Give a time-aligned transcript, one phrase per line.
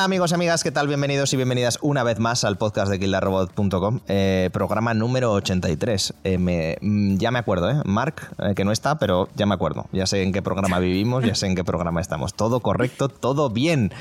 [0.00, 0.88] Hola, amigos y amigas, ¿qué tal?
[0.88, 6.14] Bienvenidos y bienvenidas una vez más al podcast de killarrobot.com, eh, programa número 83.
[6.24, 7.82] Eh, me- mm, ya me acuerdo, ¿eh?
[7.84, 9.84] Mark, eh, que no está, pero ya me acuerdo.
[9.92, 12.32] Ya sé en qué programa vivimos, ya sé en qué programa estamos.
[12.32, 13.92] Todo correcto, todo bien.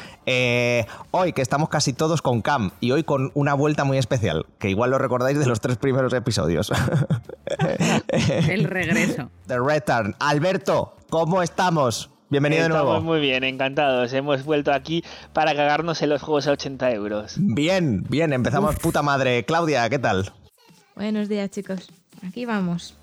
[1.11, 4.69] Hoy que estamos casi todos con Cam y hoy con una vuelta muy especial, que
[4.69, 6.71] igual lo recordáis de los tres primeros episodios.
[8.07, 9.29] El regreso.
[9.47, 10.15] The Return.
[10.19, 12.09] Alberto, ¿cómo estamos?
[12.29, 13.05] Bienvenido de Estamos nuevo.
[13.05, 14.13] muy bien, encantados.
[14.13, 17.35] Hemos vuelto aquí para cagarnos en los juegos a 80 euros.
[17.39, 19.43] Bien, bien, empezamos puta madre.
[19.45, 20.31] Claudia, ¿qué tal?
[20.95, 21.89] Buenos días, chicos.
[22.27, 22.95] Aquí vamos.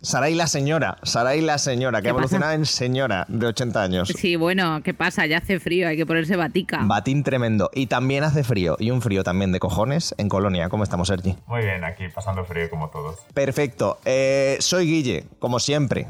[0.00, 4.08] Saray la señora, Saray la señora, que ¿Qué ha evolucionado en señora de 80 años.
[4.16, 5.26] Sí, bueno, ¿qué pasa?
[5.26, 6.80] Ya hace frío, hay que ponerse batica.
[6.84, 7.70] Batín tremendo.
[7.74, 10.68] Y también hace frío, y un frío también de cojones en Colonia.
[10.68, 11.36] ¿Cómo estamos, Sergi?
[11.46, 13.18] Muy bien, aquí pasando frío como todos.
[13.34, 13.98] Perfecto.
[14.04, 16.08] Eh, soy Guille, como siempre.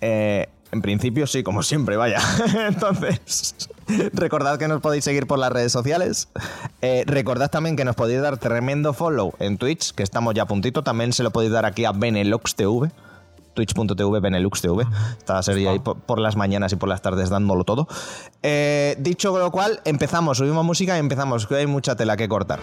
[0.00, 2.18] Eh, en principio sí, como siempre, vaya.
[2.68, 3.54] Entonces,
[4.12, 6.28] recordad que nos podéis seguir por las redes sociales.
[6.82, 10.46] Eh, recordad también que nos podéis dar tremendo follow en Twitch, que estamos ya a
[10.46, 10.82] puntito.
[10.82, 12.90] También se lo podéis dar aquí a Benelux TV.
[13.54, 14.84] Twitch.tv, Benelux TV.
[15.16, 17.88] Está Sergi ahí por, por las mañanas y por las tardes dándolo todo.
[18.42, 22.60] Eh, dicho lo cual, empezamos, subimos música y empezamos, que hay mucha tela que cortar.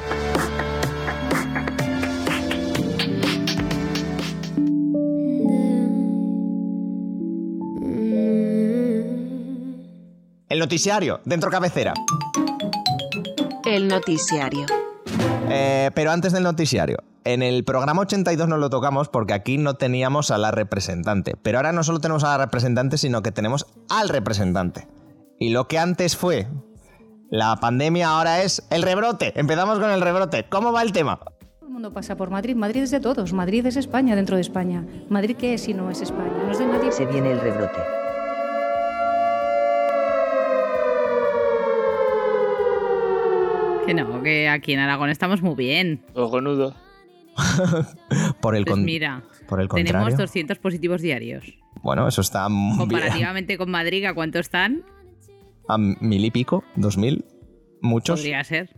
[10.54, 11.96] El noticiario, dentro cabecera.
[13.66, 14.68] El noticiario.
[15.50, 19.74] Eh, pero antes del noticiario, en el programa 82 no lo tocamos porque aquí no
[19.78, 21.36] teníamos a la representante.
[21.42, 24.88] Pero ahora no solo tenemos a la representante, sino que tenemos al representante.
[25.40, 26.46] Y lo que antes fue
[27.32, 29.34] la pandemia, ahora es el rebrote.
[29.36, 30.46] Empezamos con el rebrote.
[30.50, 31.18] ¿Cómo va el tema?
[31.18, 32.56] Todo el mundo pasa por Madrid.
[32.56, 33.34] Madrid es de todos.
[33.34, 34.86] Madrid es España dentro de España.
[35.10, 36.44] ¿Madrid qué es si no es España?
[36.46, 36.92] No es de nadie.
[36.92, 38.03] Se viene el rebrote.
[43.86, 46.02] Que no, que aquí en Aragón estamos muy bien.
[46.14, 46.76] Cojonudo.
[48.42, 50.18] Por el, Pues mira, por el tenemos contrario.
[50.18, 51.58] 200 positivos diarios.
[51.82, 52.78] Bueno, eso está muy bien.
[52.78, 54.84] Comparativamente con Madrid, ¿a cuánto están?
[55.68, 57.26] A mil y pico, dos mil,
[57.82, 58.20] muchos.
[58.20, 58.70] Podría ser.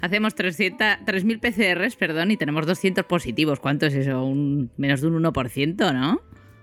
[0.00, 3.60] Hacemos 300 3.000 PCRs, perdón, y tenemos 200 positivos.
[3.60, 4.24] ¿Cuánto es eso?
[4.24, 6.20] Un, menos de un 1%, ¿no?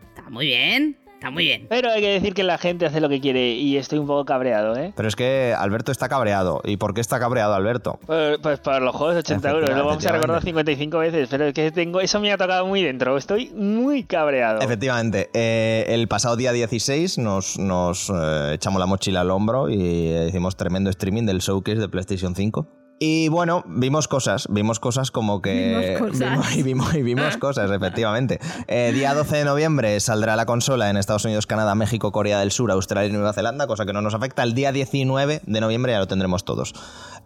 [0.07, 1.65] Está muy bien, está muy bien.
[1.67, 4.23] Pero hay que decir que la gente hace lo que quiere y estoy un poco
[4.25, 4.93] cabreado, ¿eh?
[4.95, 6.61] Pero es que Alberto está cabreado.
[6.63, 7.99] ¿Y por qué está cabreado Alberto?
[8.05, 11.45] Pues, pues por los juegos de 80 euros, lo vamos a recordar 55 veces, pero
[11.45, 13.17] es que tengo, eso me ha tocado muy dentro.
[13.17, 14.61] Estoy muy cabreado.
[14.61, 20.13] Efectivamente, eh, el pasado día 16 nos, nos eh, echamos la mochila al hombro y
[20.27, 22.86] hicimos tremendo streaming del showcase de PlayStation 5.
[22.99, 25.75] Y bueno, vimos cosas, vimos cosas como que...
[25.99, 26.31] Vimos cosas.
[26.31, 28.39] vimos- y, vimos, y vimos cosas, efectivamente.
[28.67, 32.51] Eh, día 12 de noviembre saldrá la consola en Estados Unidos, Canadá, México, Corea del
[32.51, 34.41] Sur, Australia y Nueva Zelanda, cosa que no nos afecta.
[34.41, 36.73] El día 19 de noviembre ya lo tendremos todos.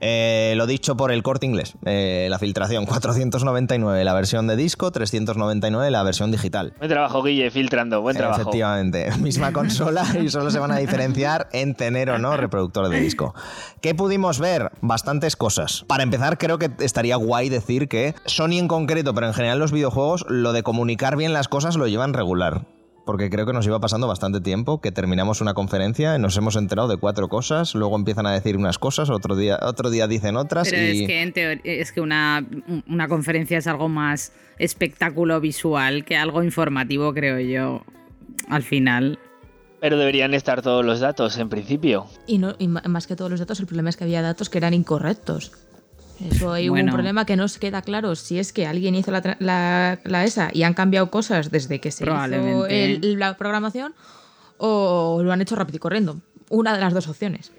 [0.02, 4.92] Eh, lo dicho por el corte inglés, eh, la filtración 499 la versión de disco,
[4.92, 6.74] 399 la versión digital.
[6.80, 8.42] Buen trabajo, Guille, filtrando, buen trabajo.
[8.42, 13.00] Efectivamente, misma consola y solo se van a diferenciar en tener o no reproductor de
[13.00, 13.36] disco.
[13.82, 14.72] ¿Qué pudimos ver?
[14.82, 15.86] Bastantes cosas.
[15.88, 19.72] Para empezar, creo que estaría guay decir que Sony en concreto, pero en general los
[19.72, 22.66] videojuegos, lo de comunicar bien las cosas lo llevan regular.
[23.06, 26.88] Porque creo que nos iba pasando bastante tiempo, que terminamos una conferencia, nos hemos enterado
[26.88, 30.70] de cuatro cosas, luego empiezan a decir unas cosas, otro día, otro día dicen otras
[30.70, 31.02] Pero y...
[31.02, 32.46] es que en teoría, es que una,
[32.88, 37.84] una conferencia es algo más espectáculo visual que algo informativo, creo yo.
[38.50, 39.20] Al final.
[39.80, 42.06] Pero deberían estar todos los datos en principio.
[42.28, 44.60] Y, no, y más que todos los datos, el problema es que había datos que
[44.60, 45.52] eran incorrectos.
[46.30, 46.92] Eso hay Bueno.
[46.92, 50.24] un problema que no se queda claro si es que alguien hizo la, la- la
[50.24, 53.94] ESA y han cambiado cosas desde que se hizo el- la programación
[54.58, 56.18] o lo han hecho rápido y corriendo.
[56.50, 57.52] Una de las dos opciones.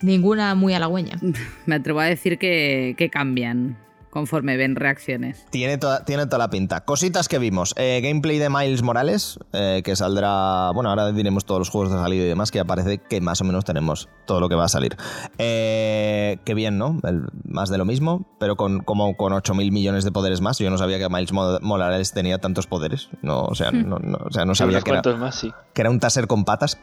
[0.00, 1.18] Ninguna muy halagüeña.
[1.66, 3.78] Me atrevo a decir que, que cambian
[4.12, 5.46] conforme ven reacciones.
[5.50, 6.84] Tiene toda, tiene toda la pinta.
[6.84, 7.72] Cositas que vimos.
[7.78, 10.70] Eh, gameplay de Miles Morales, eh, que saldrá.
[10.72, 13.40] Bueno, ahora diremos todos los juegos de salida y demás, que ya parece que más
[13.40, 14.96] o menos tenemos todo lo que va a salir.
[15.38, 16.98] Eh, qué bien, ¿no?
[17.04, 20.58] El- más de lo mismo, pero con, como con 8.000 millones de poderes más.
[20.58, 23.08] Yo no sabía que Miles Mo- Morales tenía tantos poderes.
[23.22, 25.50] No, o sea, no, no- o sea, no sabía que era, más, sí.
[25.72, 26.78] que era un taser con patas.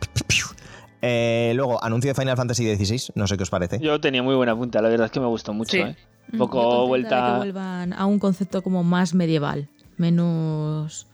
[1.02, 3.12] Eh, luego, anuncio de Final Fantasy XVI.
[3.16, 3.80] No sé qué os parece.
[3.80, 5.80] Yo tenía muy buena punta, la verdad es que me gustó mucho, Sí.
[5.80, 5.96] ¿eh?
[6.32, 7.38] Un Mm, poco de que vuelta...
[7.38, 9.68] vuelvan a un concepto como más medieval,
[9.98, 11.08] menos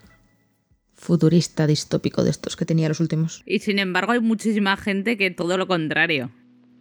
[0.94, 3.44] futurista, distópico de estos que tenía los últimos.
[3.46, 6.32] Y sin embargo, hay muchísima gente que todo lo contrario.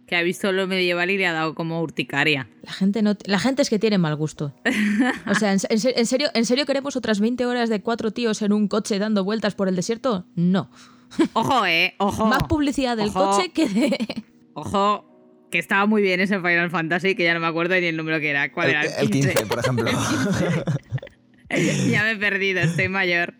[0.07, 2.47] Que ha visto lo medieval y le ha dado como urticaria.
[2.63, 4.53] La gente, no, la gente es que tiene mal gusto.
[5.29, 8.11] O sea, ¿en, en se- en serio, ¿en serio queremos otras 20 horas de cuatro
[8.11, 10.25] tíos en un coche dando vueltas por el desierto?
[10.35, 10.69] No.
[11.33, 12.25] Ojo, eh, ojo.
[12.25, 13.31] Más publicidad del Ojo.
[13.31, 14.23] coche que de...
[14.53, 17.97] Ojo, que estaba muy bien ese Final Fantasy, que ya no me acuerdo ni el
[17.97, 18.51] número que era.
[18.51, 18.83] ¿Cuál El, era?
[18.99, 19.85] el 15, por ejemplo.
[21.89, 23.33] ya me he perdido, estoy mayor.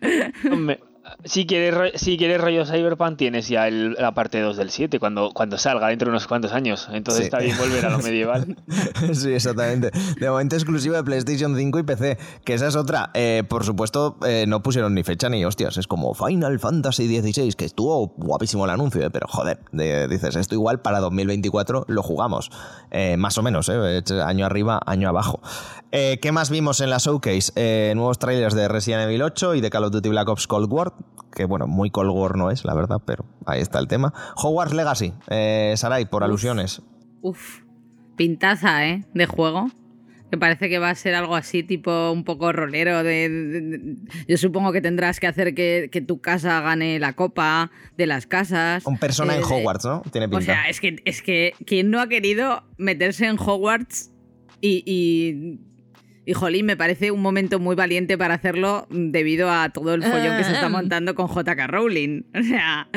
[0.50, 0.80] Hombre,
[1.24, 5.30] si quieres, si quieres rollo Cyberpunk, tienes ya el- la parte 2 del 7 cuando,
[5.32, 6.88] cuando salga dentro de unos cuantos años.
[6.92, 7.24] Entonces Sí.
[7.26, 8.56] está bien volver a lo medieval.
[9.12, 9.90] Sí, exactamente.
[10.20, 12.18] De momento exclusivo de PlayStation 5 y PC.
[12.44, 13.10] Que esa es otra.
[13.14, 15.76] Eh, por supuesto, eh, no pusieron ni fecha ni hostias.
[15.76, 20.36] Es como Final Fantasy XVI, que estuvo guapísimo el anuncio, eh, pero joder, de- dices,
[20.36, 22.50] esto igual para 2024 lo jugamos.
[22.90, 25.40] Eh, más o menos, eh, año arriba, año abajo.
[25.98, 27.52] Eh, ¿Qué más vimos en la showcase?
[27.56, 30.70] Eh, nuevos trailers de Resident Evil 8 y de Call of Duty Black Ops Cold
[30.70, 30.92] War.
[31.34, 34.12] Que bueno, muy Cold War no es, la verdad, pero ahí está el tema.
[34.36, 36.82] Hogwarts Legacy, eh, Sarai, por alusiones.
[37.22, 37.60] Uf,
[38.16, 39.04] pintaza, ¿eh?
[39.14, 39.68] De juego.
[40.30, 43.02] Que parece que va a ser algo así, tipo un poco rolero.
[43.02, 43.96] De, de- de-
[44.26, 48.26] yo supongo que tendrás que hacer que, que tu casa gane la copa de las
[48.26, 48.84] casas.
[48.86, 50.02] Un persona Eh, en de- Hogwarts, ¿no?
[50.10, 50.38] Tiene pinta.
[50.38, 54.10] O sea, es que, es que quien no ha querido meterse en Hogwarts
[54.60, 55.60] y, y,
[56.26, 60.36] y, jolín, me parece un momento muy valiente para hacerlo debido a todo el follón
[60.36, 60.68] que se está Ah.
[60.68, 62.24] montando con JK Rowling.
[62.38, 62.88] O sea,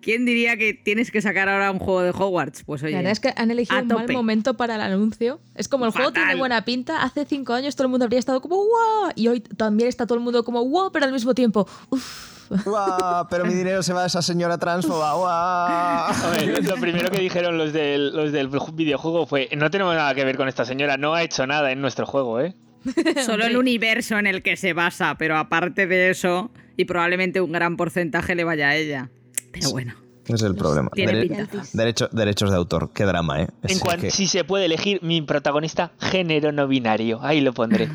[0.00, 2.64] ¿quién diría que tienes que sacar ahora un juego de Hogwarts?
[2.64, 5.40] Pues oye, La verdad es que han elegido un mal momento para el anuncio.
[5.54, 7.02] Es como el juego tiene buena pinta.
[7.02, 9.12] Hace cinco años todo el mundo habría estado como ¡wow!
[9.14, 10.90] Y hoy también está todo el mundo como ¡wow!
[10.92, 12.32] Pero al mismo tiempo, ¡uff!
[12.66, 13.26] ¡Guau!
[13.30, 15.14] Pero mi dinero se va a esa señora transfoba.
[15.14, 16.12] ¡Guau!
[16.32, 20.24] Hombre, lo primero que dijeron los del, los del videojuego fue: No tenemos nada que
[20.24, 22.54] ver con esta señora, no ha hecho nada en nuestro juego, ¿eh?
[23.24, 27.52] solo el universo en el que se basa, pero aparte de eso, y probablemente un
[27.52, 29.10] gran porcentaje le vaya a ella.
[29.52, 29.94] Pero bueno,
[30.26, 30.88] es el problema.
[30.94, 31.62] tiene Dere- pinta.
[31.74, 32.90] derecho- derechos de autor.
[32.94, 33.48] Qué drama, ¿eh?
[33.62, 37.22] En Es cuanto que- si se puede elegir mi protagonista, género no binario.
[37.22, 37.88] Ahí lo pondré.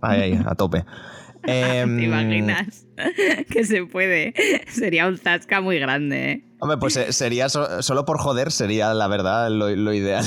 [0.00, 0.84] Ahí, ahí, a tope.
[1.48, 2.86] Em, ¿Te imaginas?
[3.50, 4.34] que se puede.
[4.68, 6.44] Sería un zasca muy grande, ¿eh?
[6.58, 10.24] Hombre, pues eh, sería so- solo por joder, sería la verdad lo, lo ideal.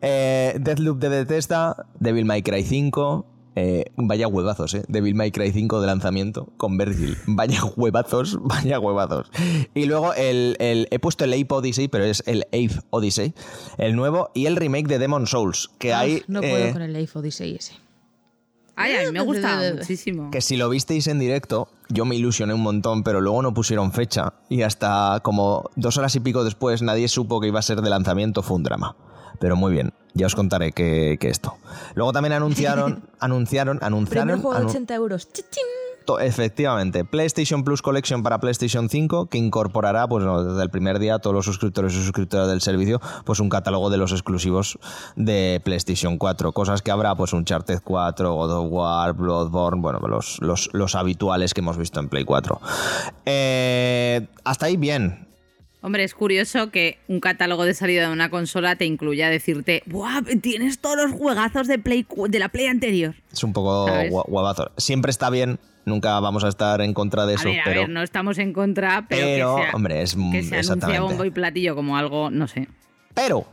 [0.00, 3.26] Eh, Deathloop de Bethesda, Devil May Cry 5.
[3.58, 4.82] eh, vaya huevazos, ¿eh?
[4.88, 7.16] Devil May Cry 5 de lanzamiento con Virgil.
[7.26, 9.30] Vaya huevazos, vaya huevazos.
[9.74, 13.32] Y luego el, el- he puesto el Ape Odyssey, pero es el Ape Odyssey,
[13.78, 16.22] el nuevo, y el remake de Demon Souls, que Ah, hay...
[16.28, 17.72] no eh, puedo con el Life Odyssey ese.
[18.76, 20.30] Ay, a mí me gusta muchísimo.
[20.30, 23.90] Que si lo visteis en directo, yo me ilusioné un montón, pero luego no pusieron
[23.92, 24.34] fecha.
[24.48, 27.90] Y hasta como dos horas y pico después nadie supo que iba a ser de
[27.90, 28.94] lanzamiento, fue un drama.
[29.40, 31.56] Pero muy bien, ya os contaré que, que esto.
[31.94, 34.40] Luego también anunciaron, anunciaron, Primer anunciaron...
[34.42, 35.32] juego de anu- 80 euros.
[35.32, 35.62] ¡Chichín!
[36.20, 41.18] Efectivamente, PlayStation Plus Collection para PlayStation 5 que incorporará pues desde el primer día a
[41.18, 44.78] todos los suscriptores y suscriptoras del servicio pues un catálogo de los exclusivos
[45.16, 50.38] de PlayStation 4, cosas que habrá pues Uncharted 4, God of War, Bloodborne, bueno, los,
[50.40, 52.60] los, los habituales que hemos visto en Play 4.
[53.24, 55.25] Eh, hasta ahí bien.
[55.86, 60.20] Hombre, es curioso que un catálogo de salida de una consola te incluya decirte, ¡buah!
[60.42, 63.14] Tienes todos los juegazos de, Play, cu- de la Play anterior.
[63.32, 63.86] Es un poco
[64.26, 64.72] guabazo.
[64.78, 67.80] Siempre está bien, nunca vamos a estar en contra de A eso, ver, a pero...
[67.82, 71.24] ver, no estamos en contra, pero, pero, que, sea- hombre, es que se anuncia bombo
[71.24, 72.66] y platillo como algo, no sé.
[73.14, 73.46] Pero,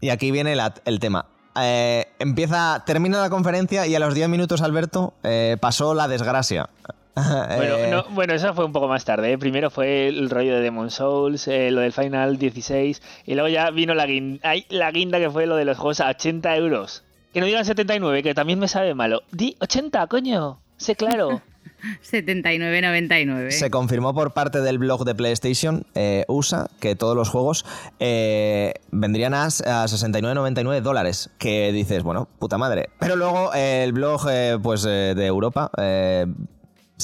[0.00, 1.26] y aquí viene la- el tema.
[1.60, 6.70] Eh, empieza, termina la conferencia y a los 10 minutos, Alberto, eh, pasó la desgracia.
[7.14, 9.32] Bueno, Eh, no, bueno, eso fue un poco más tarde.
[9.32, 9.38] ¿eh?
[9.38, 13.70] Primero fue el rollo de Demon Souls, eh, lo del Final 16, y luego ya
[13.70, 17.04] vino la guinda, la guinda que fue lo de los juegos a 80 euros.
[17.32, 19.22] Que no digan 79, que también me sabe malo.
[19.32, 20.60] Di 80, coño.
[20.76, 21.40] Sé claro.
[22.02, 23.50] 79.99.
[23.50, 27.64] Se confirmó por parte del blog de PlayStation eh, USA que todos los juegos
[28.00, 31.30] eh, vendrían a, a 69,99 dólares.
[31.38, 32.90] Que dices, bueno, puta madre.
[32.98, 36.26] Pero luego eh, el blog eh, pues, eh, de Europa eh,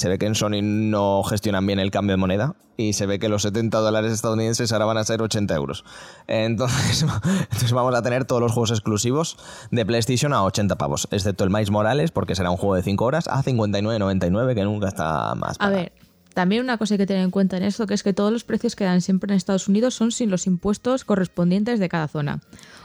[0.01, 3.19] se ve que en Sony no gestionan bien el cambio de moneda y se ve
[3.19, 5.85] que los 70 dólares estadounidenses ahora van a ser 80 euros.
[6.25, 9.37] Entonces, entonces vamos a tener todos los juegos exclusivos
[9.69, 13.05] de PlayStation a 80 pavos, excepto el Miles Morales, porque será un juego de 5
[13.05, 15.57] horas, a 59,99, que nunca está más.
[15.59, 15.91] A ver,
[16.33, 18.43] también una cosa hay que tener en cuenta en esto, que es que todos los
[18.43, 22.39] precios que dan siempre en Estados Unidos son sin los impuestos correspondientes de cada zona.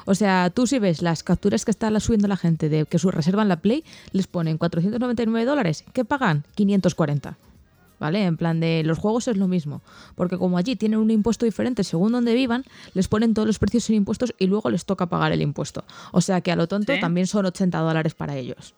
[0.04, 3.10] O sea, tú si ves las capturas que está subiendo la gente de que su
[3.10, 5.84] reservan la Play, les ponen 499 dólares.
[5.92, 6.44] ¿Qué pagan?
[6.54, 7.38] 540.
[7.98, 8.24] ¿Vale?
[8.24, 9.80] En plan de los juegos es lo mismo.
[10.16, 13.84] Porque como allí tienen un impuesto diferente según donde vivan, les ponen todos los precios
[13.84, 15.84] sin impuestos y luego les toca pagar el impuesto.
[16.12, 17.00] O sea que a lo tonto ¿Sí?
[17.00, 18.74] también son 80 dólares para ellos.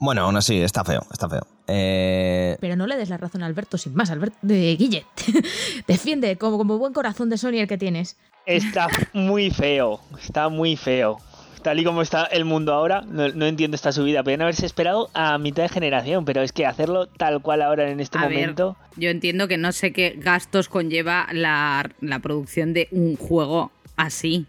[0.00, 1.46] Bueno, aún así, está feo, está feo.
[1.66, 5.04] Eh, Pero no le des la razón a Alberto sin más, Alberto de Guille.
[5.86, 8.16] Defiende como, como buen corazón de Sony el que tienes.
[8.46, 10.00] Está muy feo.
[10.22, 11.18] Está muy feo.
[11.62, 14.22] Tal y como está el mundo ahora, no, no entiendo esta subida.
[14.22, 18.00] Podrían haberse esperado a mitad de generación, pero es que hacerlo tal cual ahora en
[18.00, 18.78] este A momento.
[18.92, 23.70] ver, yo entiendo que no sé qué gastos conlleva la, la producción de un juego
[23.96, 24.46] así.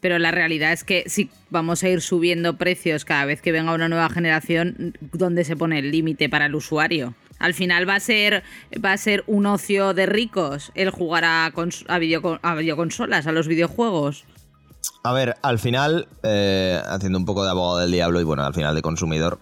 [0.00, 3.74] Pero la realidad es que si vamos a ir subiendo precios cada vez que venga
[3.74, 7.14] una nueva generación, ¿dónde se pone el límite para el usuario?
[7.38, 8.42] Al final va a ser,
[8.84, 11.52] va a ser un ocio de ricos el jugar a, a,
[11.92, 11.98] a
[12.54, 14.24] videoconsolas, a los videojuegos.
[15.02, 18.54] A ver, al final, eh, haciendo un poco de abogado del diablo y bueno, al
[18.54, 19.38] final de consumidor,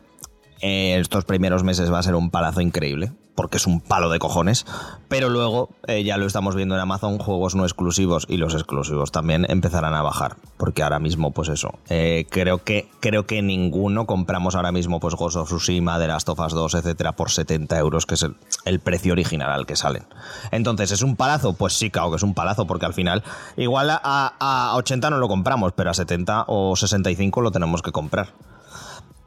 [0.60, 4.18] eh, estos primeros meses va a ser un palazo increíble, porque es un palo de
[4.18, 4.66] cojones,
[5.08, 9.12] pero luego eh, ya lo estamos viendo en Amazon, juegos no exclusivos y los exclusivos
[9.12, 14.06] también empezarán a bajar, porque ahora mismo pues eso, eh, creo que creo que ninguno
[14.06, 17.78] compramos ahora mismo pues Ghost of Tsushima, The Last of Us 2, etcétera, por 70
[17.78, 18.26] euros, que es
[18.64, 20.04] el, precio original al que salen.
[20.50, 21.52] Entonces, ¿es un palazo?
[21.52, 23.22] Pues sí, claro que es un palazo, porque al final,
[23.56, 27.92] igual a, a 80 no lo compramos, pero a 70 o 65 lo tenemos que
[27.92, 28.32] comprar.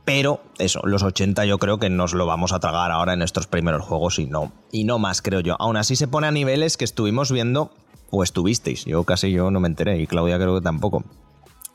[0.06, 3.48] Pero eso, los 80 yo creo que nos lo vamos a tragar ahora en estos
[3.48, 5.56] primeros juegos y no, y no más, creo yo.
[5.60, 7.72] Aún así se pone a niveles que estuvimos viendo,
[8.10, 11.04] o estuvisteis, yo casi yo no me enteré, y Claudia creo que tampoco.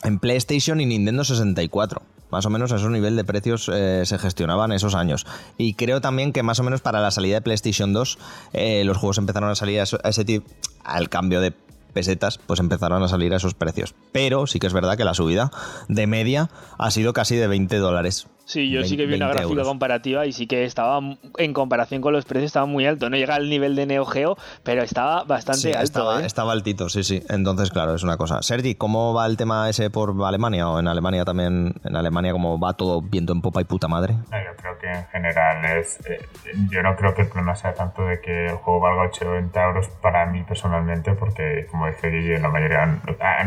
[0.03, 2.03] En PlayStation y Nintendo 64.
[2.31, 5.27] Más o menos a ese nivel de precios eh, se gestionaban esos años.
[5.59, 8.19] Y creo también que más o menos para la salida de PlayStation 2
[8.53, 10.47] eh, los juegos empezaron a salir a ese tipo,
[10.85, 11.55] al cambio de
[11.97, 13.95] pesetas, pues empezaron a salir a esos precios.
[14.13, 15.51] Pero sí que es verdad que la subida
[15.89, 18.27] de media ha sido casi de 20 dólares.
[18.47, 19.67] Sí, yo sí que vi 20 una gráfica euros.
[19.69, 21.01] comparativa y sí que estaba,
[21.37, 23.11] en comparación con los precios, estaba muy alto.
[23.11, 25.83] No llega al nivel de Neo Geo, pero estaba bastante Sí, alto.
[25.83, 26.27] estaba, ¿eh?
[26.27, 27.21] estaba altito, sí, sí.
[27.29, 28.43] Entonces, claro, es una cosa.
[28.43, 30.69] Sergi, ¿cómo va el tema ese por Alemania?
[30.71, 31.75] ¿O en Alemania también?
[31.85, 34.15] ¿En Alemania cómo va todo viento en popa y puta madre?
[34.15, 35.99] No, yo creo que en general es.
[36.07, 36.25] eh,
[36.71, 39.89] yo no creo que el problema sea tanto de que el juego valga 80 euros
[40.01, 42.87] para mí personalmente, porque, como dice Guille, la mayoría.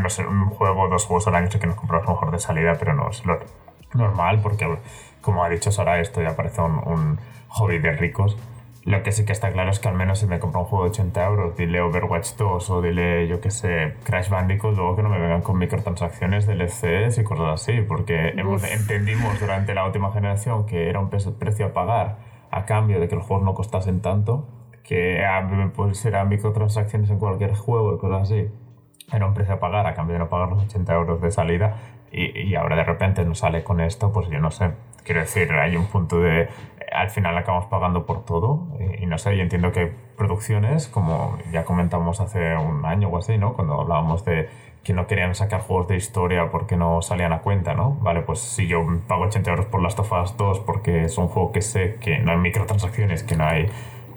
[0.02, 2.94] No sé, un juego, dos juegos al año que nos compramos mejor de salida, pero
[2.94, 3.40] no es lo
[3.94, 4.68] normal, porque,
[5.22, 7.20] como ha dicho Sara, esto ya parece un, un
[7.50, 8.38] hobby de ricos.
[8.86, 10.86] Lo que sí que está claro es que al menos si me compro un juego
[10.86, 15.04] de 80 euros, dile Overwatch 2 o dile, yo que sé, Crash Bandicoot, luego que
[15.04, 20.12] no me vengan con microtransacciones, DLCs y cosas así, porque hemos- entendimos durante la última
[20.12, 22.18] generación que era un precio a pagar
[22.52, 24.48] a cambio de que los juegos no costasen tanto,
[24.84, 25.22] que
[25.76, 28.48] pues eran microtransacciones en cualquier juego y cosas así.
[29.12, 31.76] Era un precio a pagar a cambio de no pagar los 80 euros de salida
[32.12, 34.72] y, y ahora de repente nos sale con esto, pues yo no sé.
[35.04, 36.42] Quiero decir, hay un punto de...
[36.44, 36.50] eh,
[36.94, 40.88] Al final acabamos pagando por todo y, y no sé, yo entiendo que hay producciones,
[40.88, 43.54] como ya comentamos hace un año o así, ¿no?
[43.54, 44.50] Cuando hablábamos de
[44.84, 47.98] que no querían sacar juegos de historia porque no salían a cuenta, ¿no?
[48.02, 51.28] Vale, pues si yo pago 80 euros por Last of Us 2 porque es un
[51.28, 53.68] juego que sé que no hay microtransacciones, que no hay,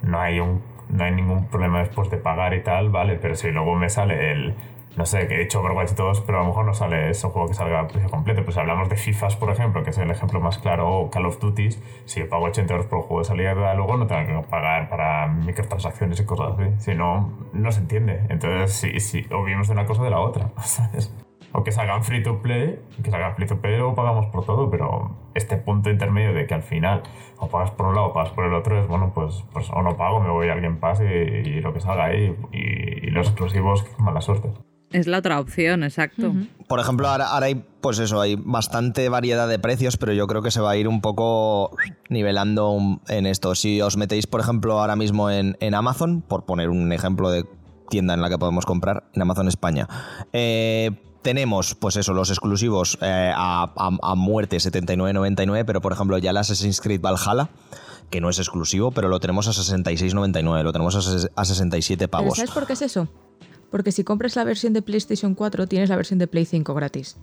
[0.02, 3.50] no hay, un, no hay ningún problema después de pagar y tal, vale, pero si
[3.50, 4.54] luego me sale el,
[4.96, 7.48] no sé, que he hecho Overwatch 2, pero a lo mejor no sale ese juego
[7.48, 8.44] que salga a precio completo.
[8.44, 11.26] Pues si hablamos de FIFAs, por ejemplo, que es el ejemplo más claro, o Call
[11.26, 11.70] of Duty,
[12.04, 14.90] si yo pago 80 euros por el juego de salida, luego no tengo que pagar
[14.90, 16.64] para microtransacciones y cosas así.
[16.78, 18.20] Si no, no se entiende.
[18.28, 21.14] Entonces, sí, sí, o vivimos de una cosa de la otra, ¿sabes?
[21.54, 24.70] O que salgan free to play, que salgan free to play o pagamos por todo,
[24.70, 27.02] pero este punto intermedio de que al final
[27.38, 29.82] o pagas por un lado o pagas por el otro es bueno, pues, pues o
[29.82, 32.34] no pago, me voy a alguien pase y, y lo que salga ahí.
[32.52, 34.50] Y, y los exclusivos, mala suerte.
[34.92, 36.32] Es la otra opción, exacto.
[36.68, 40.42] Por ejemplo, ahora, ahora hay, pues eso, hay bastante variedad de precios, pero yo creo
[40.42, 41.76] que se va a ir un poco
[42.08, 43.54] nivelando en esto.
[43.54, 47.44] Si os metéis, por ejemplo, ahora mismo en, en Amazon, por poner un ejemplo de
[47.88, 49.88] tienda en la que podemos comprar, en Amazon España,
[50.32, 50.90] eh,
[51.22, 56.30] tenemos, pues eso, los exclusivos eh, a, a- a muerte 79.99, pero por ejemplo ya
[56.30, 57.48] el Assassin's Creed Valhalla,
[58.10, 61.96] que no es exclusivo, pero lo tenemos a 66.99, lo tenemos a, ses- a 67
[62.08, 62.36] ¿Pero pavos.
[62.36, 63.08] ¿Sabes por qué es eso?
[63.72, 67.16] Porque si compras la versión de PlayStation 4, tienes la versión de Play 5 gratis.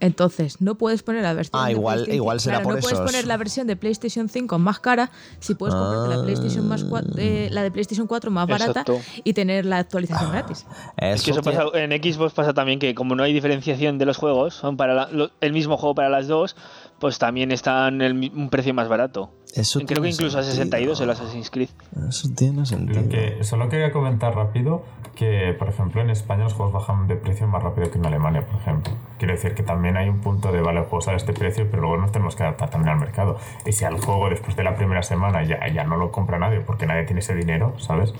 [0.00, 2.80] Entonces, no puedes poner la versión Ah, de igual- PlayStation igual será claro, por no
[2.80, 6.84] puedes poner la versión de PlayStation 5 más cara si puedes comprarte la PlayStation más
[6.86, 9.00] cua- eh, la de PlayStation 4 más barata Exacto.
[9.24, 10.66] y tener la actualización gratis.
[10.96, 14.16] Es que eso pasa, en Xbox pasa también que como no hay diferenciación de los
[14.16, 16.56] juegos, son para la- lo- el mismo juego para las dos,
[17.00, 19.30] pues también están el mi- un precio más barato.
[19.54, 20.64] Eso Creo que incluso a sentido.
[20.66, 21.70] 62 el Assassin's Creed.
[22.08, 23.00] Eso tiene sentido.
[23.02, 27.16] Lo que solo quería comentar rápido que, por ejemplo, en España los juegos bajan de
[27.16, 28.92] precio más rápido que en Alemania, por ejemplo.
[29.18, 31.66] Quiero decir que también hay un punto de, vale, el juego sale a este precio,
[31.70, 33.38] pero luego nos tenemos que adaptar también al mercado.
[33.66, 36.60] Y si al juego después de la primera semana ya, ya no lo compra nadie
[36.60, 38.14] porque nadie tiene ese dinero, ¿sabes?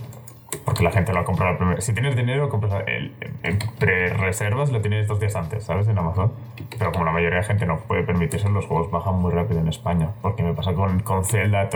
[0.64, 1.80] Porque la gente lo ha comprado la primera.
[1.80, 3.12] Si tienes dinero, compras el,
[3.42, 5.88] en pre-reservas, lo tienes dos días antes, ¿sabes?
[5.88, 6.32] En Amazon.
[6.78, 9.68] Pero como la mayoría de gente no puede permitirse, los juegos bajan muy rápido en
[9.68, 10.10] España.
[10.22, 11.68] Porque me pasa con, con Zelda,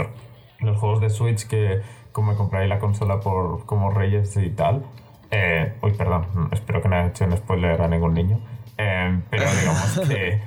[0.61, 1.81] los juegos de Switch que
[2.13, 4.85] como me compráis la consola por como Reyes y tal.
[5.31, 8.39] Eh, uy, perdón, espero que no haya hecho un spoiler a ningún niño.
[8.79, 10.41] Eh, pero digamos que,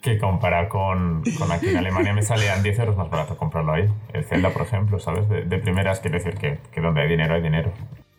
[0.00, 3.88] que comparado con, con aquí en Alemania me salían 10 euros más barato comprarlo ahí.
[4.12, 5.28] El Zelda, por ejemplo, ¿sabes?
[5.28, 7.72] De, de primeras quiero decir que, que donde hay dinero hay dinero.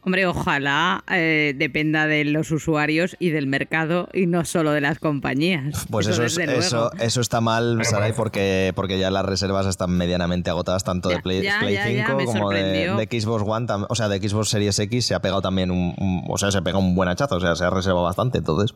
[0.07, 4.99] Hombre, ojalá eh, dependa de los usuarios y del mercado y no solo de las
[4.99, 5.87] compañías.
[5.89, 6.61] Pues eso, es- desde luego.
[6.61, 11.19] eso, eso está mal, parece- porque, porque ya las reservas están medianamente agotadas tanto de
[11.21, 14.19] Play, ya, Play ya, ya, 5 me como de, Xbox One, tam- o sea, de
[14.19, 17.09] Xbox Series X se ha pegado también un, un- o sea, se pega un buen
[17.09, 18.75] hachazo, o sea, se ha reservado bastante, entonces.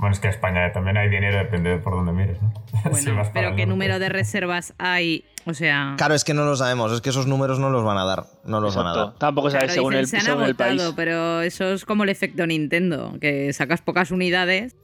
[0.00, 2.52] Bueno, es que en España también hay dinero, depende de por dónde mires, ¿no?
[2.90, 3.66] Bueno, pero el ¿qué norte.
[3.66, 5.24] número de reservas hay?
[5.46, 7.98] O sea, Claro, es que no lo sabemos, es que esos números no los van
[7.98, 9.10] a dar, no los van a Exacto.
[9.10, 9.18] dar.
[9.18, 10.92] Tampoco sabes claro, según, dicen, el, se han según el agotado, país.
[10.96, 14.74] pero eso es como el efecto Nintendo, que sacas pocas unidades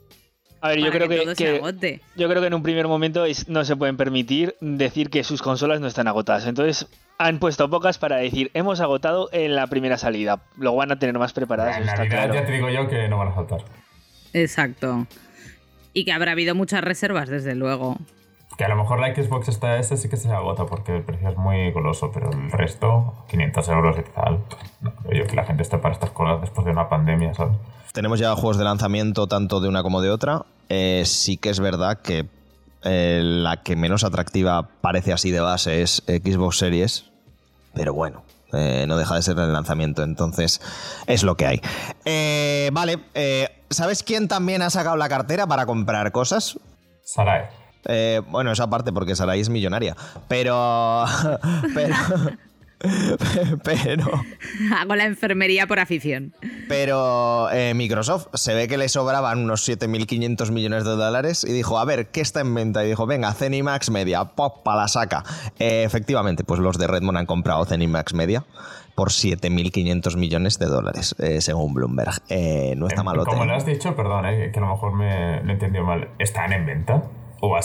[0.60, 2.00] A ver, yo creo que, que, todo se que- agote.
[2.16, 5.40] yo creo que en un primer momento es- no se pueden permitir decir que sus
[5.42, 6.46] consolas no están agotadas.
[6.46, 10.42] Entonces han puesto pocas para decir hemos agotado en la primera salida.
[10.58, 12.34] Luego van a tener más preparadas, En Navidad claro.
[12.34, 13.60] ya te digo yo que no van a faltar.
[14.36, 15.06] Exacto.
[15.94, 17.96] Y que habrá habido muchas reservas, desde luego.
[18.58, 21.30] Que a lo mejor la Xbox está S sí que se agota porque el precio
[21.30, 24.40] es muy goloso, pero el resto, 500 euros y tal.
[24.82, 27.56] No creo yo que la gente esté para estas cosas después de una pandemia, ¿sabes?
[27.94, 30.44] Tenemos ya juegos de lanzamiento tanto de una como de otra.
[30.68, 32.26] Eh, sí que es verdad que
[32.84, 37.06] eh, la que menos atractiva parece así de base es Xbox Series,
[37.72, 38.22] pero bueno,
[38.52, 40.60] eh, no deja de ser el lanzamiento, entonces
[41.06, 41.62] es lo que hay.
[42.04, 46.58] Eh, vale, eh, ¿sabes quién también ha sacado la cartera para comprar cosas?
[47.02, 47.44] Sarai.
[47.88, 49.96] Eh, bueno, esa parte porque Sarai es millonaria,
[50.28, 51.04] pero...
[51.74, 51.94] pero...
[53.64, 54.06] pero...
[54.74, 56.34] Hago la enfermería por afición.
[56.68, 61.78] Pero eh, Microsoft se ve que le sobraban unos 7.500 millones de dólares y dijo,
[61.78, 62.84] a ver, ¿qué está en venta?
[62.84, 65.24] Y dijo, venga, Zenimax Media, pop, pa' la saca.
[65.58, 68.44] Eh, efectivamente, pues los de Redmond han comprado Zenimax Media
[68.96, 72.14] por 7.500 millones de dólares, eh, según Bloomberg.
[72.30, 73.30] Eh, no está malote.
[73.30, 76.08] Como lo has dicho, perdón, eh, que a lo mejor me lo he entendido mal.
[76.18, 77.02] ¿Están en venta?
[77.40, 77.58] ¿O?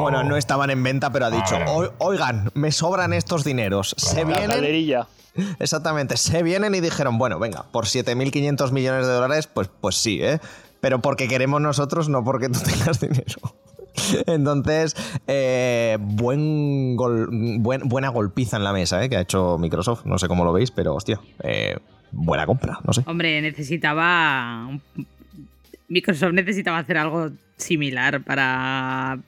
[0.00, 1.70] Bueno, no estaban en venta, pero ha Ah, dicho, vale.
[1.70, 3.94] "Oi- oigan, me sobran estos dineros.
[3.98, 4.16] Se.
[4.18, 5.06] La vienen galerilla.
[5.58, 10.20] Exactamente, se vienen y dijeron, bueno, venga, por 7.500 millones de dólares, pues, pues sí,
[10.22, 10.38] ¿eh?
[10.80, 13.40] Pero porque queremos nosotros, no porque tú tengas dinero.
[14.26, 14.94] Entonces,
[15.26, 17.28] eh, buen gol-
[17.60, 19.08] buen- buena golpiza en la mesa ¿eh?
[19.08, 20.04] que ha hecho Microsoft.
[20.04, 21.76] No sé cómo lo veis, pero hostia, eh,
[22.12, 23.02] buena compra, no sé.
[23.06, 24.66] Hombre, necesitaba.
[24.68, 24.82] un-
[25.88, 29.18] Microsoft necesitaba hacer algo similar para.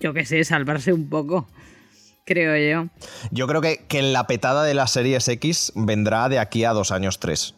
[0.00, 1.46] Yo qué sé, salvarse un poco.
[2.24, 2.88] Creo yo.
[3.30, 6.90] Yo creo que, que la petada de las series X vendrá de aquí a dos
[6.92, 7.54] años, tres.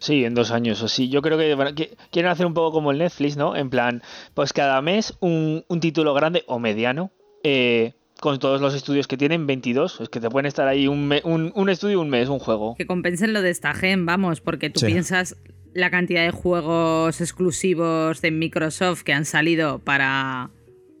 [0.00, 1.08] Sí, en dos años o sí.
[1.08, 3.56] Yo creo que, bueno, que quieren hacer un poco como el Netflix, ¿no?
[3.56, 4.02] En plan,
[4.34, 7.10] pues cada mes un, un título grande o mediano.
[7.44, 10.00] eh, con todos los estudios que tienen, 22.
[10.00, 12.74] Es que te pueden estar ahí un, me- un, un estudio, un mes, un juego.
[12.76, 14.86] Que compensen lo de esta gen, vamos, porque tú Sí.
[14.86, 15.36] piensas
[15.74, 20.50] la cantidad de juegos exclusivos de Microsoft que han salido para,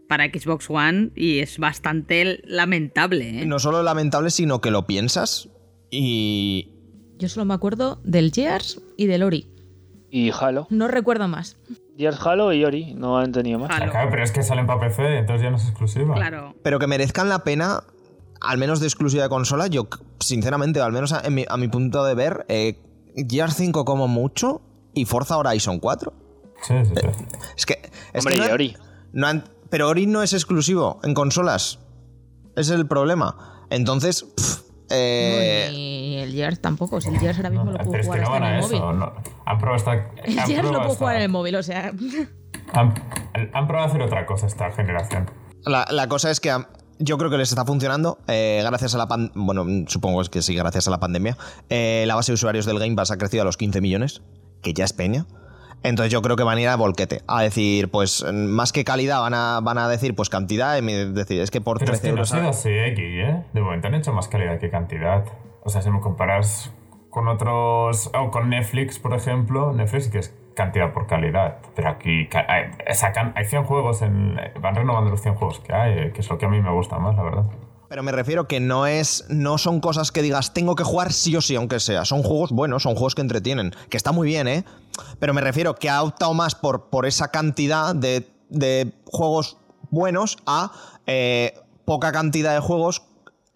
[0.08, 3.46] para Xbox One y es bastante lamentable, ¿eh?
[3.46, 5.48] No solo lamentable, sino que lo piensas
[5.90, 6.72] y,
[7.18, 9.48] Yo solo me acuerdo del Gears y del Ori.
[10.10, 10.66] Y Halo.
[10.70, 11.56] No recuerdo más.
[11.96, 12.94] Gears, Halo y Ori.
[12.94, 13.70] No han tenido más.
[13.70, 13.90] Halo.
[13.90, 16.14] Claro, pero es que salen para PC, entonces ya no es exclusiva.
[16.14, 16.54] Claro.
[16.62, 17.84] pero que merezcan la pena,
[18.40, 19.88] al menos de exclusiva de consola, yo
[20.20, 22.78] sinceramente, al menos a, mi, a mi punto de ver, eh,
[23.28, 24.60] Gears 5 como mucho
[24.94, 26.12] y Forza Horizon 4.
[26.62, 27.24] Sí, sí, sí.
[27.56, 27.90] Es que...
[28.12, 28.76] Es Hombre, que no y han- Ori.
[29.12, 31.78] no han- pero Ori no es exclusivo en consolas.
[32.56, 33.64] Ese es el problema.
[33.70, 34.22] Entonces...
[34.36, 37.00] pff, eh, Ni el Gears tampoco.
[37.00, 38.48] Si el Gears ahora mismo No, lo pero puedo es jugar que no hasta van
[38.48, 38.84] en a el eso.
[38.86, 38.98] móvil.
[38.98, 39.12] no.
[39.46, 39.92] Han probado esta.
[40.24, 41.92] El han Gears lo puedo jugar en el móvil, o sea.
[42.72, 42.94] Han,
[43.52, 45.30] han probado a hacer otra cosa esta generación.
[45.64, 48.98] La, la cosa es que a- yo creo que les está funcionando eh, gracias a
[48.98, 51.36] la pan bueno supongo que sí gracias a la pandemia
[51.70, 54.22] Eh, la base de usuarios del Game Pass ha crecido a los 15 millones
[54.62, 55.26] que ya es peña
[55.84, 59.20] entonces yo creo que van a ir a volquete a decir pues más que calidad
[59.20, 62.00] van a, van a decir pues cantidad y me- decir es que por Pero es
[62.00, 63.44] 13 que no ha euros sido así ¿eh?
[63.52, 65.24] De momento han hecho más calidad que cantidad.
[65.64, 66.72] O sea, si me comparas
[67.10, 68.10] con otros.
[68.12, 71.58] O con Netflix, por ejemplo, Netflix que es cantidad por calidad.
[71.74, 75.92] Pero aquí hay, sacan, hay 100 juegos, en, van renovando los 100 juegos que hay,
[75.92, 77.44] eh, que es lo que a mí me gusta más, la verdad.
[77.88, 79.24] Pero me refiero que no es.
[79.30, 82.04] No son cosas que digas, tengo que jugar sí o sí, aunque sea.
[82.04, 83.72] Son juegos buenos, son juegos que entretienen.
[83.88, 84.64] Que está muy bien, ¿eh?
[85.20, 89.56] Pero me refiero que ha optado más por, por esa cantidad de, de juegos
[89.90, 90.72] buenos a
[91.06, 91.54] eh,
[91.86, 93.04] poca cantidad de juegos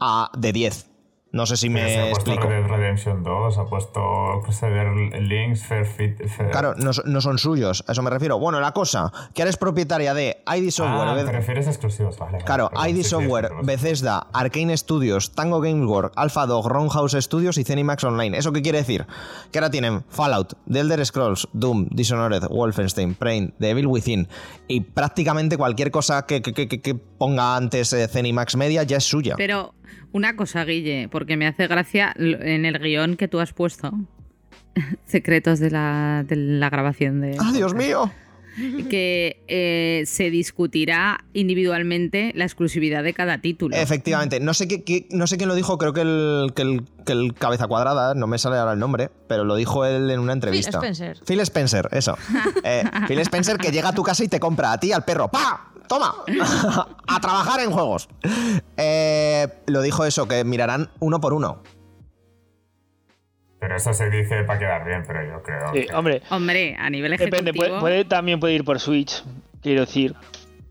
[0.00, 0.91] a de 10.
[1.32, 2.46] No sé si me ha puesto explico.
[2.48, 4.00] Red Dead Redemption 2, ha puesto
[4.44, 4.92] Crusader
[5.22, 6.18] Links, Fair Fit.
[6.28, 8.38] Fair- Claro, no, no son suyos, a eso me refiero.
[8.38, 11.08] Bueno, la cosa, que eres propietaria de ID Software.
[11.08, 12.38] Ah, Beth- te refieres a exclusivos, vale.
[12.44, 13.66] Claro, perdón, ID sí, sí, Software, sí, sí.
[13.66, 18.36] Bethesda, Arcane Studios, Tango Games World, Alpha Dog, Roundhouse Studios y Zenimax Online.
[18.36, 19.06] ¿Eso qué quiere decir?
[19.50, 24.28] Que ahora tienen Fallout, The Elder Scrolls, Doom, Dishonored, Wolfenstein, Prey, The Evil Within
[24.68, 28.98] y prácticamente cualquier cosa que, que- que- que- que ponga antes eh, Zenimax Media ya
[28.98, 29.34] es suya.
[29.38, 29.72] Pero
[30.12, 33.92] una cosa, Guille, porque me hace gracia en el guion que tú has puesto.
[35.04, 37.36] secretos de la, de la grabación de.
[37.38, 38.10] ¡Ah, Dios mío!
[38.90, 43.74] que eh, se discutirá individualmente la exclusividad de cada título.
[43.74, 46.82] Efectivamente, no sé, qué, qué- no sé quién lo dijo, creo que el, que, el,
[47.06, 50.20] que el cabeza cuadrada, no me sale ahora el nombre, pero lo dijo él en
[50.20, 50.80] una entrevista.
[50.80, 51.18] Spencer.
[51.26, 52.18] Phil Spencer, eso.
[52.64, 55.28] Eh, Phil Spencer que llega a tu casa y te compra a ti, al perro.
[55.28, 55.71] ¡Pa!
[55.92, 56.14] ¡Toma!
[57.06, 58.08] a trabajar en juegos.
[58.78, 61.62] Eh, lo dijo eso, que mirarán uno por uno.
[63.60, 65.94] Pero eso se dice para quedar bien, pero yo creo Sí, que...
[65.94, 67.42] hombre, Hombre, a nivel ejecutivo.
[67.42, 69.22] depende, puede, puede- también puede ir por Switch,
[69.60, 70.14] quiero decir.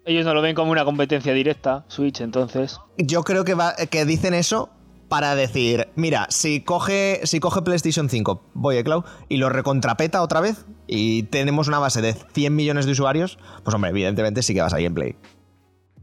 [0.06, 2.80] Ellos no lo ven como una competencia directa, Switch, entonces.
[2.98, 4.72] Yo creo que, va- que dicen eso
[5.12, 10.22] para decir, mira, si coge, si coge PlayStation 5, voy a Cloud, y lo recontrapeta
[10.22, 14.54] otra vez, y tenemos una base de 100 millones de usuarios, pues hombre, evidentemente sí
[14.54, 15.18] que vas a gameplay.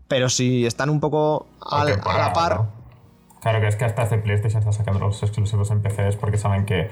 [0.08, 2.68] Pero si están un poco al- a la par, ¿no?
[3.40, 6.36] Claro que es que hasta hace PlayStation está sacando los exclusivos en PC es porque
[6.36, 6.90] saben que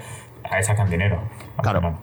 [0.49, 1.21] ahí sacan dinero.
[1.61, 1.99] Claro.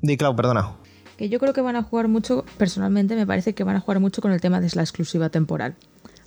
[0.00, 0.76] Di Cloud, perdona.
[1.16, 3.98] Que yo creo que van a jugar mucho, personalmente me parece que van a jugar
[3.98, 5.74] mucho con el tema de la exclusiva temporal.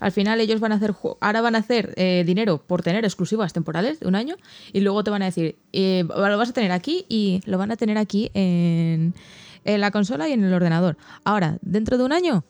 [0.04, 3.54] Al final ellos van a hacer, ahora van a hacer eh, dinero por tener exclusivas
[3.54, 4.36] temporales de un año
[4.74, 7.72] y luego te van a decir, eh, lo vas a tener aquí y lo van
[7.72, 9.14] a tener aquí en,
[9.64, 10.98] en la consola y en el ordenador.
[11.24, 12.44] Ahora, dentro de un año,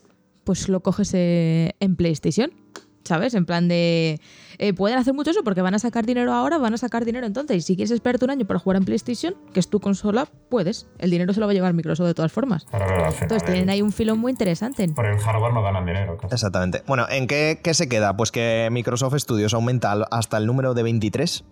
[0.44, 2.52] pues lo coges eh, en PlayStation,
[3.04, 3.36] ¿sabes?
[3.36, 4.20] En plan de...
[4.58, 7.26] eh, pueden hacer mucho eso porque van a sacar dinero ahora, van a sacar dinero
[7.28, 7.58] entonces.
[7.58, 10.88] Y si quieres esperarte un año para jugar en PlayStation, que es tu consola, puedes.
[11.00, 12.66] El dinero se lo va a llevar Microsoft de todas formas.
[12.72, 14.88] Pero, pero al final, Entonces tienen ahí un filón muy interesante.
[14.89, 16.18] por el hardware no ganan dinero.
[16.18, 16.34] casi.
[16.34, 16.84] Exactamente.
[16.88, 18.16] Bueno, ¿en qué, qué se queda?
[18.16, 21.44] Pues que Microsoft Studios aumenta hasta el número de 23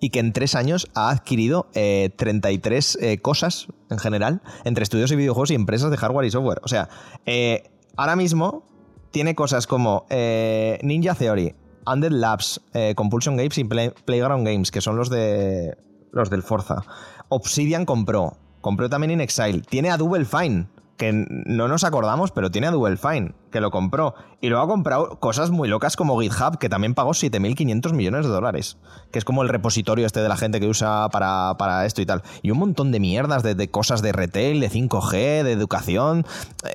[0.00, 5.10] y que en tres años ha adquirido eh, 33 eh, cosas en general entre estudios
[5.12, 6.60] y videojuegos y empresas de hardware y software.
[6.62, 6.88] O sea,
[7.26, 8.64] eh, ahora mismo
[9.12, 11.54] tiene cosas como eh, Ninja Theory,
[11.86, 15.76] Undead Labs, eh, Compulsion Games y Play- Playground Games, que son los de
[16.12, 16.82] los del Forza.
[17.28, 20.66] Obsidian compró, compró también In Exile, tiene a Double Fine,
[20.96, 24.14] que no nos acordamos, pero tiene a Double Fine, que lo compró.
[24.40, 28.30] Y luego ha comprado cosas muy locas como GitHub, que también pagó 7.500 millones de
[28.30, 28.76] dólares,
[29.10, 32.06] que es como el repositorio este de la gente que usa para, para esto y
[32.06, 32.22] tal.
[32.42, 36.26] Y un montón de mierdas, de, de cosas de retail, de 5G, de educación.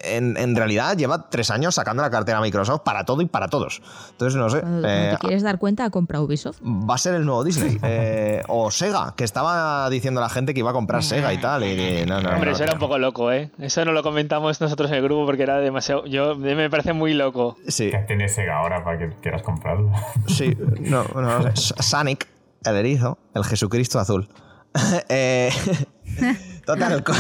[0.04, 3.48] En, en realidad lleva tres años sacando la cartera a Microsoft para todo y para
[3.48, 3.82] todos.
[4.12, 4.62] Entonces, no sé.
[4.62, 6.60] Cuando eh, te quieres dar cuenta, ha comprado Ubisoft.
[6.62, 7.78] va a ser el nuevo Disney.
[7.92, 11.64] Eh, o Sega, que estaba diciendo la gente que iba a comprar Sega y tal.
[11.64, 12.76] Y, y no, no, Hombre, no, eso era no.
[12.76, 13.52] un poco loco, ¿eh?
[13.60, 16.06] Eso no lo comentamos nosotros en el grupo porque era demasiado.
[16.06, 17.58] Yo me parece muy loco.
[17.68, 19.92] Sí, ¿Qué tiene Sega ahora para que quieras comprarlo?
[20.28, 21.74] sí, no, no sé.
[21.82, 22.28] Sonic,
[22.66, 24.28] el erizo, el Jesucristo azul.
[25.10, 25.50] Eh,
[26.66, 27.14] Total, co-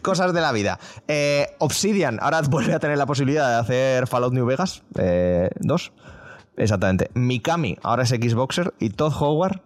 [0.00, 0.78] cosas de la vida.
[1.06, 4.82] Eh, Obsidian ahora vuelve a tener la posibilidad de hacer Fallout New Vegas
[5.60, 5.92] 2.
[6.56, 7.10] Exactamente.
[7.14, 9.60] Mikami ahora es Xboxer y Todd Howard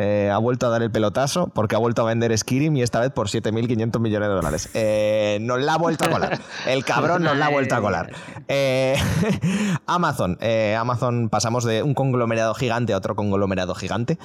[0.00, 3.00] eh, ha vuelto a dar el pelotazo porque ha vuelto a vender Skyrim y esta
[3.00, 4.70] vez por 7.500 millones de dólares.
[4.74, 6.38] Eh, nos la ha vuelto a colar.
[6.66, 8.12] El cabrón nos la ha vuelto a colar.
[8.46, 8.96] Eh,
[9.86, 10.38] Amazon.
[10.40, 14.18] eh, Amazon pasamos de un conglomerado gigante a otro conglomerado gigante.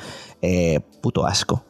[1.01, 1.65] Puto asco.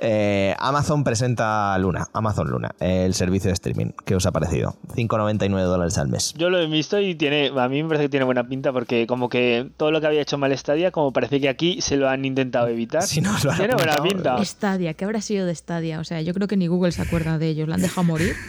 [0.00, 3.92] Eh, Amazon presenta Luna, Amazon Luna, el servicio de streaming.
[4.04, 4.76] ¿Qué os ha parecido?
[4.94, 6.34] 5,99 dólares al mes.
[6.36, 9.06] Yo lo he visto y tiene, a mí me parece que tiene buena pinta porque
[9.06, 12.08] como que todo lo que había hecho mal Stadia, como parece que aquí se lo
[12.08, 13.02] han intentado evitar.
[13.02, 14.44] Si no lo han tiene buena pinta.
[14.44, 16.00] Stadia, ¿qué habrá sido de Stadia?
[16.00, 18.34] O sea, yo creo que ni Google se acuerda de ellos, la han dejado morir.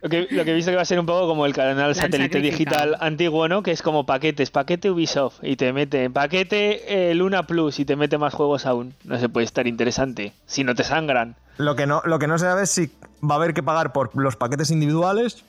[0.00, 1.94] Lo que, lo que he visto que va a ser un poco como el canal
[1.94, 3.62] satélite digital antiguo, ¿no?
[3.62, 7.94] Que es como paquetes, paquete Ubisoft y te mete paquete eh, Luna Plus y te
[7.94, 8.94] mete más juegos aún.
[9.04, 11.36] No se puede estar interesante si no te sangran.
[11.58, 12.90] Lo que no, lo que no se sabe es si
[13.22, 15.44] va a haber que pagar por los paquetes individuales.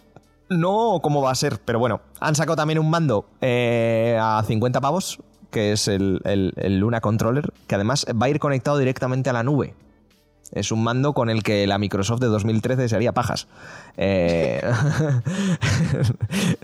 [0.49, 1.59] No, o cómo va a ser.
[1.65, 5.19] Pero bueno, han sacado también un mando eh, a 50 pavos,
[5.51, 9.33] que es el, el- el Luna Controller, que además va a ir conectado directamente a
[9.33, 9.73] la nube.
[10.51, 13.47] Es un mando con el que la Microsoft de 2013 se haría pajas.
[13.97, 14.61] Eh,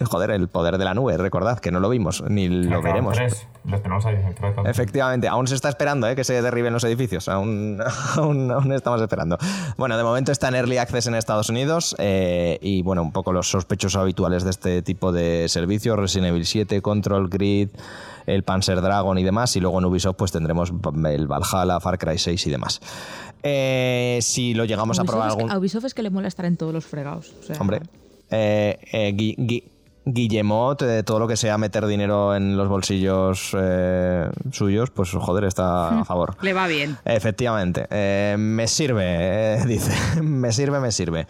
[0.04, 3.16] Joder, el poder de la nube, recordad que no lo vimos, ni lo veremos.
[3.16, 3.48] Tres.
[3.66, 4.18] Los tenemos ahí.
[4.66, 6.16] Efectivamente, aún se está esperando ¿eh?
[6.16, 7.80] que se derriben los edificios, aún,
[8.16, 9.38] aún, aún estamos esperando.
[9.78, 13.32] Bueno, de momento está en Early Access en Estados Unidos eh, y bueno, un poco
[13.32, 17.70] los sospechosos habituales de este tipo de servicios, Resident Evil 7, Control Grid,
[18.26, 20.74] el Panzer Dragon y demás, y luego en Ubisoft pues tendremos
[21.06, 22.82] el Valhalla, Far Cry 6 y demás.
[23.44, 25.52] Eh, si lo llegamos a probar Ubisoft es que- algún...
[25.56, 27.34] a Ubisoft es que le mola estar en todos los fregados.
[27.42, 27.82] o sea, Hombre,
[28.32, 29.64] eh, eh, Gui- Gui-
[30.06, 35.44] Guillemot, eh, todo lo que sea meter dinero en los bolsillos eh, suyos, pues joder,
[35.46, 36.36] está a favor.
[36.42, 36.98] Le va bien.
[37.06, 41.28] Efectivamente, eh, me sirve, dice, me sirve, me sirve.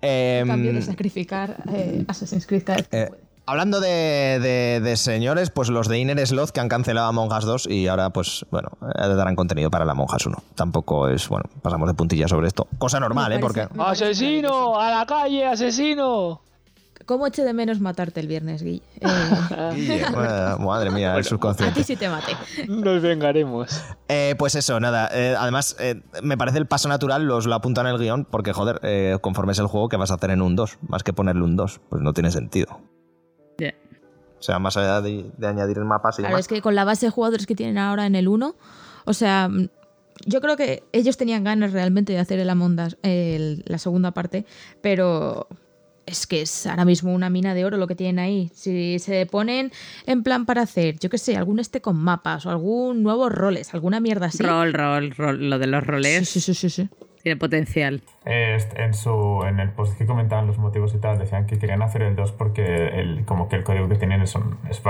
[0.00, 3.22] Em, cambio de sacrificar eh, Assassin's Creed cada vez que puede.
[3.44, 7.44] Hablando de, de- de señores, pues los de Inner Sloth que han cancelado a Monjas
[7.44, 10.36] 2 y ahora, pues, bueno, eh, darán contenido para la Monjas 1.
[10.54, 12.68] Tampoco es, bueno, pasamos de puntilla sobre esto.
[12.78, 13.38] Cosa normal, ¿eh?
[13.40, 13.66] Porque.
[13.78, 14.78] ¡Asesino!
[14.80, 16.40] ¡A la calle, asesino!
[17.04, 18.82] ¿Cómo eché de menos matarte el viernes, Guille?
[19.00, 21.82] Eh, Eh, madre mía, el a ti subconsciente.
[21.82, 22.36] sí te maté.
[22.68, 23.82] Nos vengaremos.
[24.08, 25.08] Eh, pues eso, nada.
[25.12, 28.52] eh, además, eh, me parece el paso natural, los lo apuntan en el guion, porque,
[28.52, 30.78] joder, eh, conforme es el juego, que vas a hacer en un 2?
[30.88, 32.78] Más que ponerle un 2, pues no tiene sentido.
[33.58, 33.74] Ya.
[34.38, 37.06] O sea, más allá de, de añadir mapas y Claro, es que con la base
[37.06, 38.56] de jugadores que tienen ahora en el 1,
[39.04, 39.48] o sea,
[40.26, 44.10] yo creo que ellos tenían ganas realmente de hacer el Among Us, el- la segunda
[44.12, 44.44] parte,
[44.80, 45.46] pero
[46.06, 48.50] es que es ahora mismo una mina de oro lo que tienen ahí.
[48.54, 49.70] Si se ponen
[50.06, 53.72] en plan para hacer, yo qué sé, algún este con mapas o algún nuevos roles,
[53.74, 54.42] alguna mierda así.
[54.42, 55.48] Rol, rol, rol.
[55.50, 56.88] Lo de los Sí, roles sí, sí, sí, sí.
[57.22, 58.02] Tiene potencial.
[58.24, 62.02] En, su, en el post que comentaban los motivos y tal, decían que querían hacer
[62.02, 64.82] el 2 porque el, como que el código que tienen es, un, es.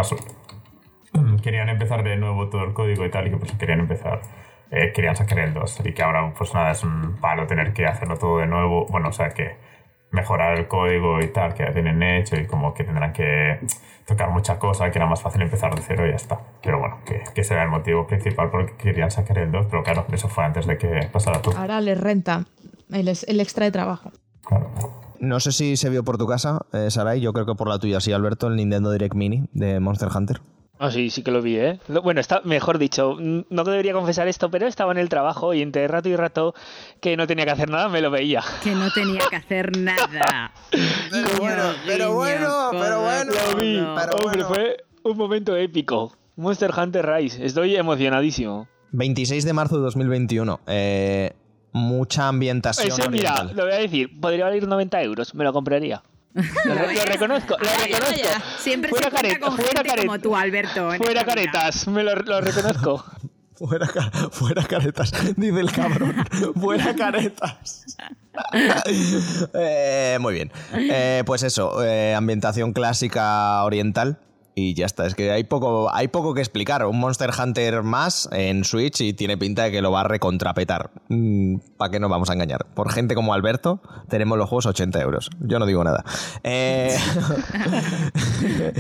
[1.43, 4.23] Querían empezar de nuevo todo el código y tal, y que pues querían empezar,
[4.71, 5.83] eh, querían sacar el 2.
[5.85, 8.87] Y que ahora, pues nada, es un palo tener que hacerlo todo de nuevo.
[8.87, 9.57] Bueno, o sea, que
[10.11, 13.59] mejorar el código y tal, que ya tienen hecho, y como que tendrán que
[14.07, 16.41] tocar mucha cosa, que era más fácil empezar de cero y ya está.
[16.63, 19.51] Pero bueno, que, que ese era el motivo principal por el que querían sacar el
[19.53, 21.57] 2, pero claro, eso fue antes de que pasara todo.
[21.57, 22.45] Ahora les renta
[22.91, 24.11] el, es- el extra de trabajo.
[24.45, 24.69] Claro.
[25.21, 27.79] No sé si se vio por tu casa, eh, Sarai, yo creo que por la
[27.79, 30.41] tuya sí, Alberto, el Nintendo Direct Mini de Monster Hunter.
[30.85, 31.79] Ah, sí, sí que lo vi, ¿eh?
[32.03, 35.87] Bueno, está, mejor dicho, no debería confesar esto, pero estaba en el trabajo y entre
[35.87, 36.57] rato y rato
[37.01, 38.43] que no tenía que hacer nada, me lo veía.
[38.65, 40.53] Que no tenía que hacer nada.
[41.13, 43.33] Pero Guiño, bueno, pero bueno, pero bueno.
[43.33, 43.95] Lo vi, codo.
[43.95, 44.49] Pero hombre, bueno.
[44.49, 46.13] fue un momento épico.
[46.35, 48.67] Monster Hunter Rise, estoy emocionadísimo.
[48.91, 50.61] 26 de marzo de 2021.
[50.67, 51.33] Eh,
[51.71, 53.57] mucha ambientación Ese, mira, oriental.
[53.57, 56.03] lo voy a decir, podría valer 90 euros, me lo compraría.
[56.65, 58.11] Lo, re- lo reconozco, lo reconozco.
[58.11, 58.43] vaya.
[58.59, 60.07] Siempre Fuera se cuenta careta, con fuera gente careta.
[60.07, 60.91] como tú, Alberto.
[60.97, 63.05] Fuera caretas, me lo, lo reconozco.
[63.55, 63.87] Fuera,
[64.33, 66.17] fuera caretas, dice el cabrón.
[66.61, 67.85] fuera caretas.
[69.55, 70.51] Eh, muy bien.
[70.75, 74.19] Eh, pues eso, eh, ambientación clásica oriental.
[74.55, 76.85] Y ya está, es que hay poco, hay poco que explicar.
[76.85, 80.91] Un Monster Hunter más en Switch y tiene pinta de que lo va a recontrapetar.
[81.79, 82.67] ¿Para qué nos vamos a engañar?
[82.75, 85.31] Por gente como Alberto, tenemos los juegos a 80 euros.
[85.41, 86.05] Yo no digo nada.
[86.45, 86.95] Eh,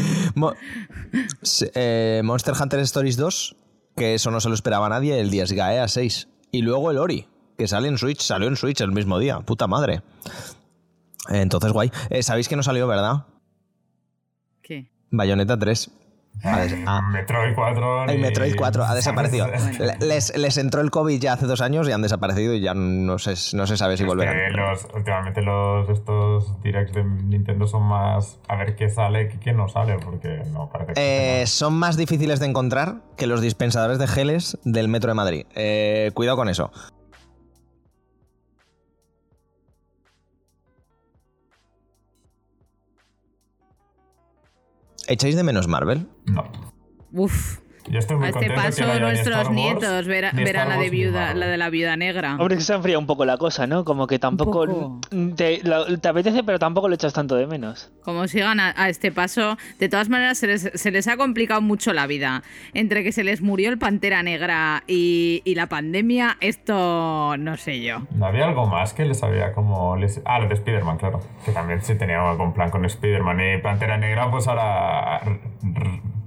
[1.74, 3.56] eh, Monster Hunter Stories 2,
[3.96, 6.28] que eso no se lo esperaba nadie, el Díaz Gaea 6.
[6.50, 9.66] Y luego el Ori, que sale en Switch, salió en Switch el mismo día, puta
[9.66, 10.02] madre.
[11.30, 11.90] Entonces, guay.
[12.10, 13.24] Eh, Sabéis que no salió, ¿verdad?
[15.12, 15.90] Bayonetta 3.
[16.44, 18.04] Ha des- ah, Metroid 4.
[18.08, 19.46] el Metroid 4 ha desaparecido.
[20.00, 23.18] Les, les entró el COVID ya hace dos años y han desaparecido y ya no
[23.18, 24.50] se, no se sabe si volverán.
[24.56, 29.52] los, últimamente los estos directs de Nintendo son más a ver qué sale y qué
[29.52, 33.98] no sale, porque no parece que Eh, son más difíciles de encontrar que los dispensadores
[33.98, 35.46] de geles del Metro de Madrid.
[35.54, 36.72] Eh, cuidado con eso.
[45.12, 46.08] ¿Echáis de menos Marvel?
[46.24, 46.50] No.
[47.12, 47.58] Uf.
[47.88, 51.46] Yo estoy muy A este que paso nuestros nietos verá- verán la de viuda, la
[51.46, 52.36] de la viuda negra.
[52.38, 53.84] Hombre, que se ha enfriado un poco la cosa, ¿no?
[53.84, 55.00] Como que tampoco poco.
[55.36, 57.90] te, lo- te apetece, pero tampoco lo echas tanto de menos.
[58.02, 61.60] Como sigan a, a este paso, de todas maneras se les, se les ha complicado
[61.60, 62.42] mucho la vida.
[62.72, 67.80] Entre que se les murió el Pantera Negra y, y la pandemia, esto no sé
[67.82, 68.02] yo.
[68.14, 69.96] ¿No había algo más que les había como...
[69.96, 71.20] les- Ah, lo de Spider-Man, claro.
[71.44, 75.20] Que también se tenía algún plan con Spider-Man y Pantera Negra, pues ahora...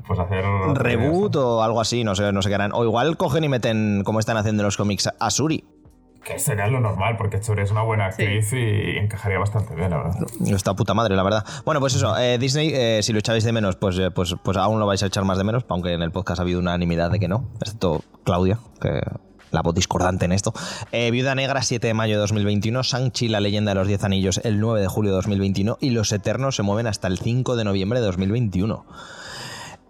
[0.07, 0.43] Pues hacer...
[0.73, 2.03] ¿Reboot o algo así?
[2.03, 2.71] No sé, no sé qué harán.
[2.73, 5.63] O igual cogen y meten, como están haciendo en los cómics, a Suri.
[6.23, 9.97] Que sería lo normal, porque Churi es una buena actriz y encajaría bastante bien, la
[9.97, 10.15] verdad.
[10.47, 11.45] Está puta madre, la verdad.
[11.65, 14.57] Bueno, pues eso, eh, Disney, eh, si lo echáis de menos, pues, eh, pues, pues
[14.57, 17.11] aún lo vais a echar más de menos, aunque en el podcast ha habido unanimidad
[17.11, 19.01] de que no, excepto Claudia, que
[19.55, 20.53] la voz discordante en esto.
[20.91, 24.41] Eh, Viuda Negra, 7 de mayo de 2021, Shang-Chi, la leyenda de los 10 anillos,
[24.43, 27.63] el 9 de julio de 2021, y Los Eternos se mueven hasta el 5 de
[27.63, 28.85] noviembre de 2021.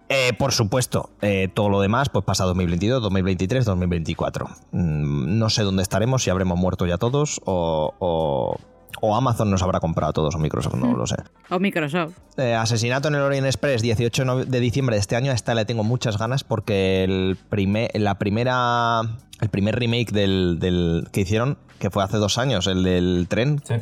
[0.08, 4.46] Eh, por supuesto, eh, todo lo demás, pues pasa 2022, 2023, 2024.
[4.72, 8.56] Mm, no sé dónde estaremos, si habremos muerto ya todos o, o-
[9.02, 11.16] o Amazon nos habrá comprado a todos o Microsoft, no lo sé.
[11.50, 12.14] O Microsoft.
[12.38, 15.32] Eh, Asesinato en el Orient Express, 18 no- de diciembre de este año.
[15.32, 19.02] A esta le tengo muchas ganas porque el, primer, la primera,
[19.42, 23.60] el primer remake del, del- que hicieron, que fue hace dos años, el del tren,
[23.66, 23.74] Sí,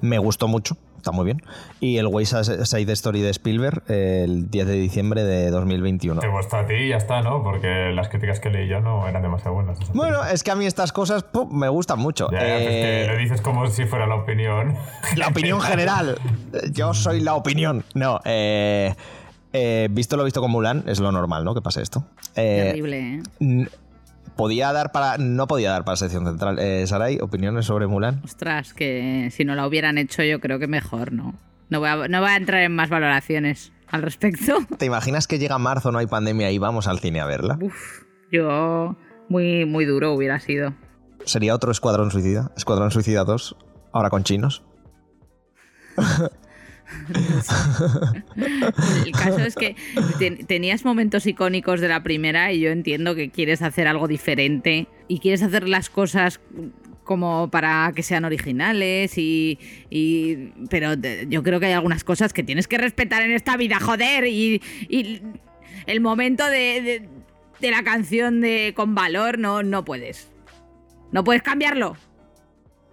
[0.00, 1.42] Me gustó mucho, está muy bien.
[1.80, 6.20] Y el Ways Side Story de Spielberg el 10 de diciembre de 2021.
[6.20, 7.42] Te gustó a ti y ya está, ¿no?
[7.42, 9.78] Porque las críticas que leí yo no eran demasiado buenas.
[9.92, 12.28] Bueno, es que a mí estas cosas pum, me gustan mucho.
[12.30, 14.74] Ya, ya, pues que Eh, lo dices como si fuera la opinión.
[15.16, 16.18] la opinión general.
[16.72, 17.84] Yo soy la opinión.
[17.94, 18.94] No, eh,
[19.52, 21.54] eh, visto lo visto con Mulan, es lo normal, ¿no?
[21.54, 22.04] Que pase esto.
[22.34, 23.68] Eh, Terrible, ¿eh?
[24.36, 25.18] Podía dar para.
[25.18, 26.58] No podía dar para sección central.
[26.58, 28.20] Eh, Sarai, opiniones sobre Mulan.
[28.24, 31.34] Ostras, que si no la hubieran hecho yo creo que mejor, ¿no?
[31.68, 34.58] No voy a, no voy a entrar en más valoraciones al respecto.
[34.78, 37.58] ¿Te imaginas que llega marzo, no hay pandemia y vamos al cine a verla?
[37.60, 38.96] Uf, yo
[39.28, 40.74] muy, muy duro hubiera sido.
[41.24, 42.52] Sería otro Escuadrón Suicida.
[42.56, 43.56] Escuadrón Suicida 2,
[43.92, 44.62] ahora con chinos.
[49.06, 49.76] El caso es que
[50.18, 54.86] ten- tenías momentos icónicos de la primera y yo entiendo que quieres hacer algo diferente
[55.08, 56.40] y quieres hacer las cosas
[57.04, 59.58] como para que sean originales y,
[60.70, 60.94] pero
[61.28, 64.60] yo creo que hay algunas cosas que tienes que respetar en esta vida, joder, y,
[64.88, 65.22] y
[65.86, 67.08] el momento de, de-
[67.60, 70.28] de la canción de con valor no, no puedes.
[71.12, 71.96] No puedes cambiarlo.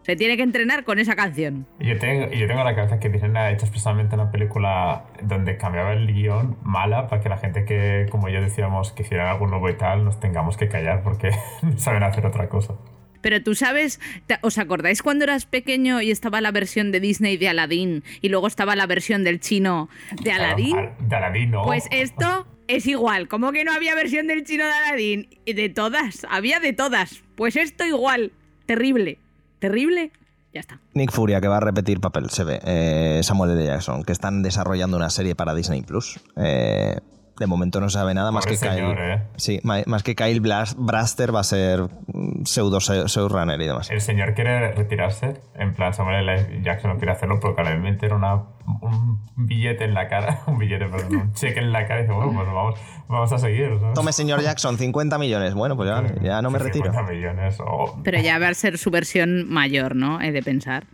[0.03, 1.65] Se tiene que entrenar con esa canción.
[1.79, 6.13] Yo tengo, yo la cabeza que Disney ha hecho especialmente una película donde cambiaba el
[6.13, 9.73] guion mala para que la gente que, como yo decíamos, que hicieran algo nuevo y
[9.73, 12.75] tal, nos tengamos que callar porque no saben hacer otra cosa.
[13.21, 14.01] Pero tú sabes,
[14.41, 18.47] ¿os acordáis cuando eras pequeño y estaba la versión de Disney de Aladdin y luego
[18.47, 19.87] estaba la versión del chino
[20.21, 20.71] de Aladdin?
[20.73, 21.63] Claro, de Aladdin, no.
[21.63, 23.29] Pues esto es igual.
[23.29, 25.29] ¿Cómo que no había versión del chino de Aladdin?
[25.45, 27.23] Y De todas, había de todas.
[27.35, 28.33] Pues esto igual.
[28.65, 29.19] Terrible.
[29.63, 30.11] Terrible.
[30.53, 30.81] Ya está.
[30.93, 32.59] Nick Furia, que va a repetir papel, se ve.
[32.65, 33.65] Eh, Samuel L.
[33.65, 36.19] Jackson, que están desarrollando una serie para Disney Plus.
[36.35, 36.99] Eh,
[37.39, 39.11] de momento no se sabe nada más que señor, Kyle.
[39.13, 39.21] ¿eh?
[39.37, 43.89] Sí, más que Kyle Blas- Braster va a ser mm, pseudo showrunner y demás.
[43.89, 46.61] El señor quiere retirarse, en plan Samuel L.
[46.63, 48.35] Jackson no quiere hacerlo porque le meter una,
[48.81, 52.13] un billete en la cara, un billete, perdón, un cheque en la cara y dice,
[52.13, 53.77] bueno, pues vamos, vamos a seguir.
[53.79, 53.93] ¿sabes?
[53.95, 55.53] Tome, señor Jackson, 50 millones.
[55.55, 56.85] Bueno, pues ya, ya no me Sí, retiro.
[56.91, 57.57] 50 millones.
[58.03, 60.21] Pero ya va a ser su versión mayor, ¿no?
[60.21, 60.85] He de pensar.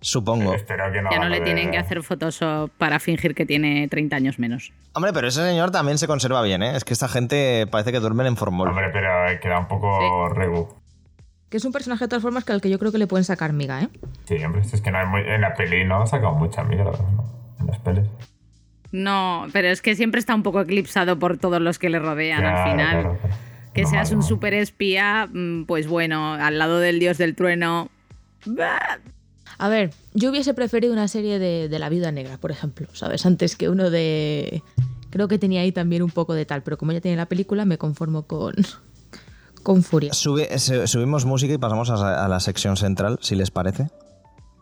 [0.00, 0.54] Supongo.
[0.54, 3.88] Espero que no Ya no le tienen de- que hacer Photoshop para fingir que tiene
[3.88, 4.72] 30 años menos.
[4.94, 6.76] Hombre, pero ese señor también se conserva bien, ¿eh?
[6.76, 8.68] Es que esta gente parece que duermen en formol.
[8.68, 9.08] Hombre, pero
[9.40, 10.68] queda un poco regu.
[11.50, 13.24] Que es un personaje de todas formas que al que yo creo que le pueden
[13.24, 13.88] sacar miga, ¿eh?
[14.26, 16.92] Sí, hombre, es que no hay muy- en la peli no ha sacado mucha mierda,
[16.92, 17.24] ¿no?
[17.60, 18.04] En las pelis.
[18.92, 22.44] No, pero es que siempre está un poco eclipsado por todos los que le rodean
[22.44, 23.00] al final.
[23.02, 23.36] claro, claro.
[23.74, 24.26] Que No, seas no, un no.
[24.26, 27.90] super espía, mm, pues bueno, al lado del dios del trueno.
[28.46, 28.98] bah,
[29.58, 33.26] A ver, yo hubiese preferido una serie de, La Viuda Negra, por ejemplo, ¿sabes?
[33.26, 34.62] Antes que uno de...
[35.10, 37.64] Creo que tenía ahí también un poco de tal, pero como ya tiene la película,
[37.64, 38.54] me conformo con,
[39.62, 40.12] con Furia.
[40.12, 43.88] Sube- subimos música y pasamos a, a la sección central, si les parece.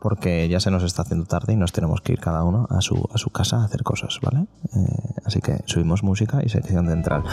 [0.01, 2.81] Porque ya se nos está haciendo tarde y nos tenemos que ir cada uno a
[2.81, 4.47] su, a su casa a hacer cosas, ¿vale?
[4.77, 7.25] Eh, así que subimos música y sección central.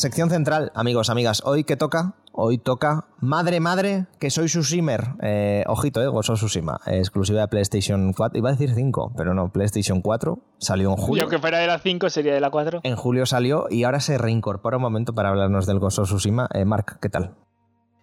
[0.00, 1.42] Sección central, amigos, amigas.
[1.44, 5.08] Hoy que toca, hoy toca Madre Madre, que soy Susimer.
[5.20, 8.38] Eh, ojito, eh, Gozo Tsushima, eh, exclusiva de PlayStation 4.
[8.38, 10.38] Iba a decir 5, pero no, PlayStation 4.
[10.56, 11.24] Salió en Y julio.
[11.24, 12.80] aunque fuera de la 5, sería de la 4.
[12.82, 16.48] En julio salió y ahora se reincorpora un momento para hablarnos del Gozo Tsushima.
[16.54, 17.34] Eh, Mark, ¿qué tal?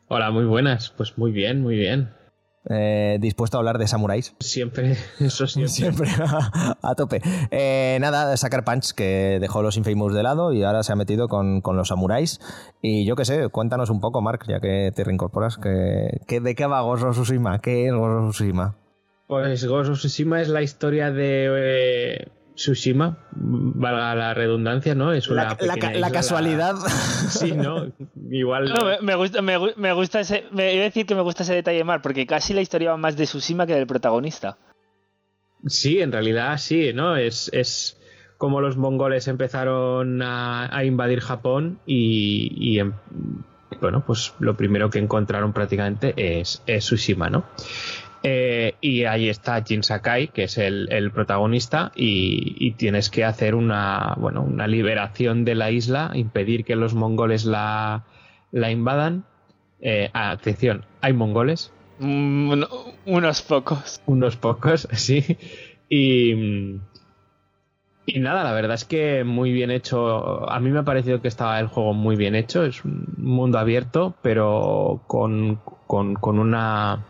[0.07, 0.91] Hola, muy buenas.
[0.95, 2.11] Pues muy bien, muy bien.
[2.69, 4.35] Eh, ¿Dispuesto a hablar de samuráis?
[4.39, 5.69] Siempre, eso siempre.
[5.71, 7.21] Siempre a, a tope.
[7.51, 11.27] Eh, nada, Sucker Punch, que dejó los Infamous de lado y ahora se ha metido
[11.27, 12.39] con, con los samuráis.
[12.81, 16.55] Y yo qué sé, cuéntanos un poco, Mark, ya que te reincorporas, que, que- ¿de
[16.55, 17.59] qué va Gozo Tsushima?
[17.59, 18.75] ¿Qué es Gozo Tsushima?
[19.27, 22.27] Pues Ghost Tsushima es la historia de eh,
[22.57, 25.13] Tsushima, valga la redundancia, ¿no?
[25.13, 26.75] Es una La, la pequeña ca- la isla- casualidad.
[27.29, 27.85] Sí, ¿no?
[28.31, 28.73] Igual.
[28.73, 30.45] No, me, me gusta, me, gu- me gusta ese.
[30.51, 32.97] Me iba a decir que me gusta ese detalle más, porque casi la historia va
[32.97, 34.57] más de Tsushima que del protagonista.
[35.67, 37.15] Sí, en realidad sí, ¿no?
[37.15, 37.95] Es, es
[38.39, 42.93] como los mongoles empezaron a, a invadir Japón y, y, em-
[43.81, 47.43] bueno, pues lo primero que encontraron prácticamente es, es Tsushima, ¿no?
[48.29, 53.23] Eh, y ahí está Jin Sakai, que es el, el protagonista, y, y tienes que
[53.23, 58.03] hacer una, bueno, una liberación de la isla, impedir que los mongoles la,
[58.51, 59.23] la invadan.
[59.79, 62.67] Eh, atención, hay mongoles, Mm, uno-
[63.05, 64.01] unos pocos.
[64.07, 65.23] unos pocos, sí.
[65.89, 66.33] Y,
[68.05, 70.49] y nada, la verdad es que muy bien hecho.
[70.49, 72.63] A mí me ha parecido que estaba el juego muy bien hecho.
[72.65, 77.05] Es un mundo abierto, pero con, con, con una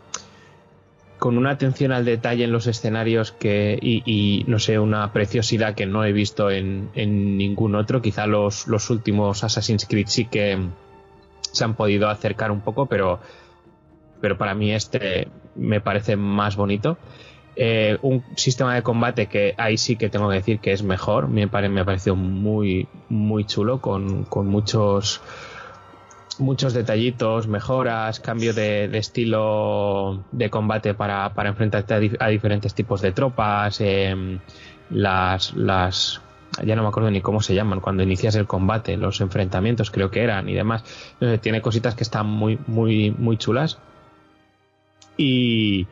[1.18, 5.86] con una atención al detalle en los escenarios que, y, no sé, una preciosidad que
[5.86, 8.00] no he visto en, ningún otro.
[8.00, 10.58] Quizá los, los, últimos Assassin's Creed sí que
[11.40, 13.20] se han podido acercar un poco, pero,
[14.20, 16.98] pero para mí este me parece más bonito.
[17.56, 21.26] Eh, un sistema de combate que ahí sí que tengo que decir que es mejor,
[21.26, 25.20] me, me ha parecido muy, muy chulo, con, con muchos
[26.40, 33.80] muchos detallitos, mejoras, cambio de, estilo de combate para, enfrentarte a, diferentes tipos de tropas,
[33.80, 34.38] em,
[34.90, 36.20] las, las
[36.64, 40.10] ya no me acuerdo ni cómo se llaman cuando inicias el combate, los enfrentamientos creo
[40.10, 40.84] que eran y demás.
[41.40, 43.78] tiene cositas que están muy, muy, muy chulas.
[45.16, 45.86] Y,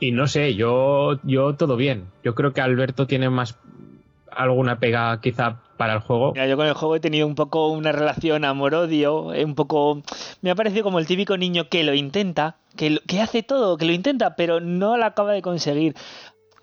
[0.00, 2.06] y no sé, yo, yo todo bien.
[2.22, 3.58] Yo creo que Alberto tiene más
[4.30, 6.34] alguna pega quizá para el juego.
[6.34, 10.02] yo con el juego he tenido un poco una relación amor-odio, eh, un poco...
[10.42, 13.86] Me ha parecido como el típico niño que lo intenta, que, que hace todo, que
[13.86, 15.94] lo intenta, pero no lo acaba de conseguir.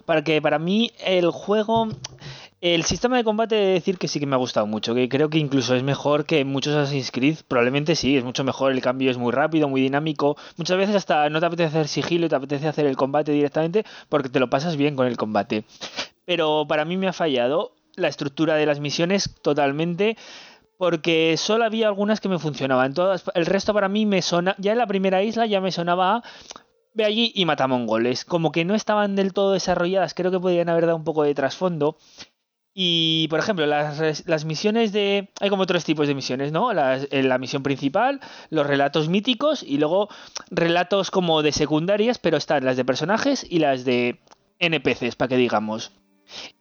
[0.05, 1.87] Porque para mí el juego...
[2.61, 5.29] El sistema de combate de decir que sí que me ha gustado mucho, que creo
[5.29, 9.11] que incluso es mejor que muchos Assassin's Creed, probablemente sí, es mucho mejor, el cambio
[9.11, 12.67] es muy rápido, muy dinámico, muchas veces hasta no te apetece hacer sigilo te apetece
[12.67, 15.63] hacer el combate directamente porque te lo pasas bien con el combate.
[16.25, 20.17] Pero para mí me ha fallado la estructura de las misiones totalmente
[20.77, 22.93] porque solo había algunas que me funcionaban.
[22.93, 26.23] Todas, el resto para mí me sonaba, ya en la primera isla ya me sonaba
[26.93, 28.25] ve allí y mata mongoles.
[28.25, 31.35] Como que no estaban del todo desarrolladas, creo que podrían haber dado un poco de
[31.35, 31.97] trasfondo.
[32.77, 35.29] Y, por ejemplo, las, las, misiones de...
[35.39, 36.73] Hay como tres tipos de misiones, ¿no?
[36.73, 38.19] la misión principal,
[38.49, 40.09] los relatos míticos y luego
[40.51, 44.19] relatos como de secundarias, pero están las de personajes y las de
[44.59, 45.93] NPCs, para que digamos.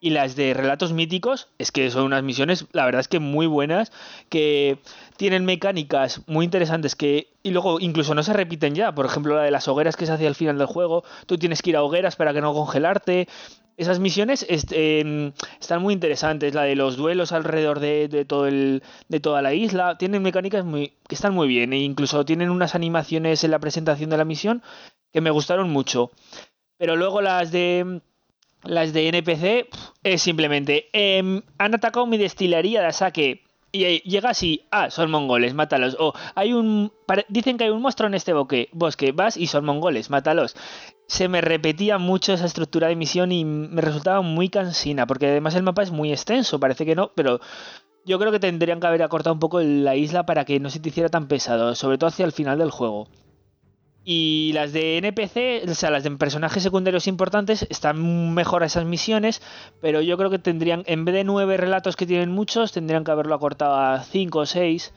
[0.00, 3.46] Y las de relatos míticos, es que son unas misiones, la verdad es que muy
[3.46, 3.92] buenas,
[4.28, 4.78] que
[5.16, 8.94] tienen mecánicas muy interesantes que y luego incluso no se repiten ya.
[8.94, 11.60] Por ejemplo, la de las hogueras que se hace al final del juego, tú tienes
[11.60, 13.28] que ir a hogueras para que no congelarte.
[13.76, 16.54] Esas misiones em, están muy interesantes.
[16.54, 19.98] La de los duelos alrededor de, todo el, de toda la isla.
[19.98, 21.74] Tienen mecánicas muy, que están muy bien.
[21.74, 24.62] E incluso tienen unas animaciones en la presentación de la misión
[25.12, 26.12] que me gustaron mucho.
[26.78, 28.00] Pero luego las de
[28.66, 29.68] las de NPC
[30.02, 33.44] es simplemente em, han atacado mi destilería de saque
[33.74, 35.96] y llega así, ah, son mongoles, mátalos.
[35.98, 36.92] O hay un
[37.28, 40.54] dicen que hay un monstruo en este bosque, bosque, vas y son mongoles, mátalos.
[41.08, 45.56] Se me repetía mucho esa estructura de misión y me resultaba muy cansina, porque además
[45.56, 47.40] el mapa es muy extenso, parece que no, pero
[48.04, 50.78] yo creo que tendrían que haber acortado un poco la isla para que no se
[50.78, 53.08] te hiciera tan pesado, sobre todo hacia el final del juego.
[54.04, 58.84] Y las de NPC, o sea, las de personajes secundarios importantes, están mejor a esas
[58.84, 59.40] misiones,
[59.80, 63.10] pero yo creo que tendrían, en vez de nueve relatos que tienen muchos, tendrían que
[63.10, 64.92] haberlo acortado a cinco o seis.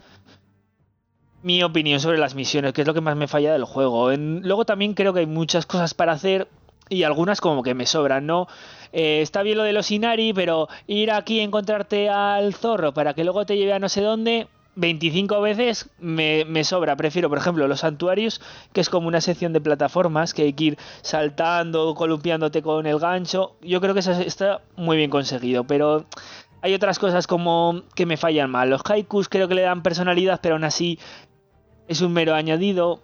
[1.42, 4.12] Mi opinión sobre las misiones, que es lo que más me falla del juego.
[4.12, 6.50] luego también creo que hay muchas cosas para hacer
[6.90, 8.48] y algunas como que me sobran, ¿no?
[8.92, 13.14] Eh, está bien lo de los Inari, pero ir aquí a encontrarte al zorro para
[13.14, 14.48] que luego te lleve a no sé dónde,
[14.78, 16.96] 25 veces me, sobra.
[16.96, 18.40] Prefiero, por ejemplo, los santuarios,
[18.74, 23.00] que es como una sección de plataformas que hay que ir saltando, columpiándote con el
[23.00, 23.56] gancho.
[23.62, 26.06] Yo creo que eso está muy bien conseguido, pero
[26.62, 28.70] hay otras cosas como que me fallan mal.
[28.70, 31.00] Los haikus creo que le dan personalidad, pero aún así
[31.88, 33.02] es un mero añadido.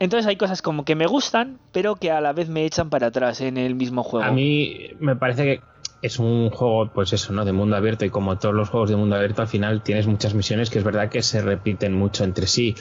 [0.00, 3.06] Entonces hay cosas como que me gustan, pero que a la vez me echan para
[3.06, 4.26] atrás en el mismo juego.
[4.26, 5.60] A mí me parece que
[6.04, 7.46] es un juego, pues eso, ¿no?
[7.46, 10.34] De mundo abierto y como todos los juegos de mundo abierto, al final tienes muchas
[10.34, 12.74] misiones que es verdad que se repiten mucho entre sí.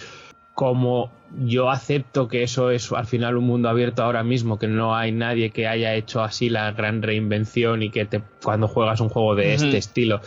[0.54, 1.10] Como
[1.40, 5.14] yo acepto que eso es al final un mundo abierto ahora mismo, que no hay
[5.14, 9.36] nadie que haya hecho así la gran reinvención y que te, cuando juegas un juego
[9.36, 10.20] de este estilo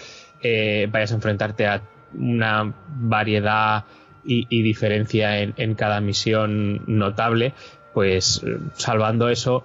[0.43, 1.83] eh, vayas a enfrentarte a
[2.15, 3.85] una variedad
[4.25, 7.53] y, diferencia en, en cada misión notable,
[7.93, 8.43] pues
[8.73, 9.65] salvando eso,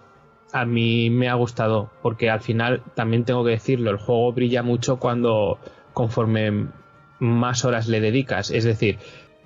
[0.53, 4.63] a mí me ha gustado, porque al final también tengo que decirlo, el juego brilla
[4.63, 5.59] mucho cuando
[5.93, 6.67] conforme
[7.19, 8.51] más horas le dedicas.
[8.51, 8.97] Es decir,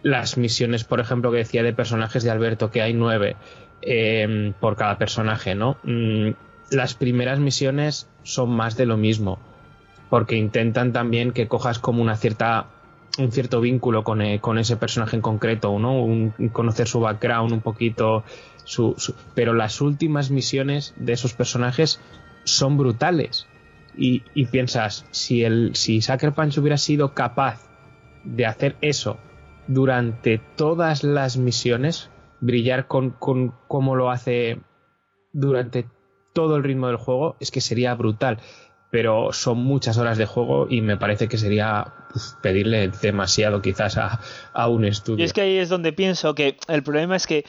[0.01, 3.36] las misiones, por ejemplo, que decía de personajes de Alberto, que hay nueve
[3.82, 5.78] em, por cada personaje, ¿no?
[5.84, 6.32] Mm,
[6.72, 9.39] las primeras misiones son más de lo mismo,
[10.10, 12.68] porque intentan también que cojas como una cierta
[13.18, 16.34] un cierto vínculo con, eh, con ese personaje en concreto, ¿no?
[16.51, 18.24] Conocer su background un poquito,
[19.34, 21.99] pero las últimas misiones de esos personajes
[22.43, 23.47] son brutales.
[23.97, 26.01] Y, piensas, si, el, si
[26.36, 27.61] Punch hubiera sido capaz
[28.26, 29.18] de hacer eso
[29.68, 32.09] durante todas las misiones,
[32.41, 34.59] brillar con, con como lo hace
[35.32, 35.88] durante
[36.34, 38.39] todo el ritmo del juego, es que sería brutal.
[38.92, 43.98] Pero son muchas horas de juego y me parece que sería uf, pedirle demasiado quizás
[43.98, 44.20] a,
[44.54, 45.22] a un estudio.
[45.22, 47.46] Y es que ahí es donde pienso que el problema es que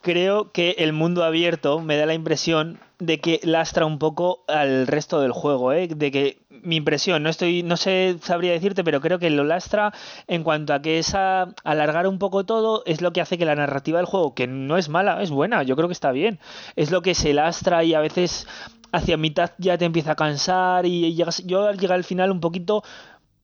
[0.00, 4.86] creo que el mundo abierto me da la impresión de que lastra un poco al
[4.86, 5.86] resto del juego, ¿eh?
[5.88, 9.92] de que mi impresión, no estoy, no sé, sabría decirte, pero creo que lo lastra
[10.26, 13.54] en cuanto a que esa alargar un poco todo es lo que hace que la
[13.54, 16.38] narrativa del juego, que no es mala, es buena, yo creo que está bien,
[16.74, 18.48] es lo que se lastra y a veces
[18.92, 22.82] hacia mitad ya te empieza a cansar y llegas, yo al al final un poquito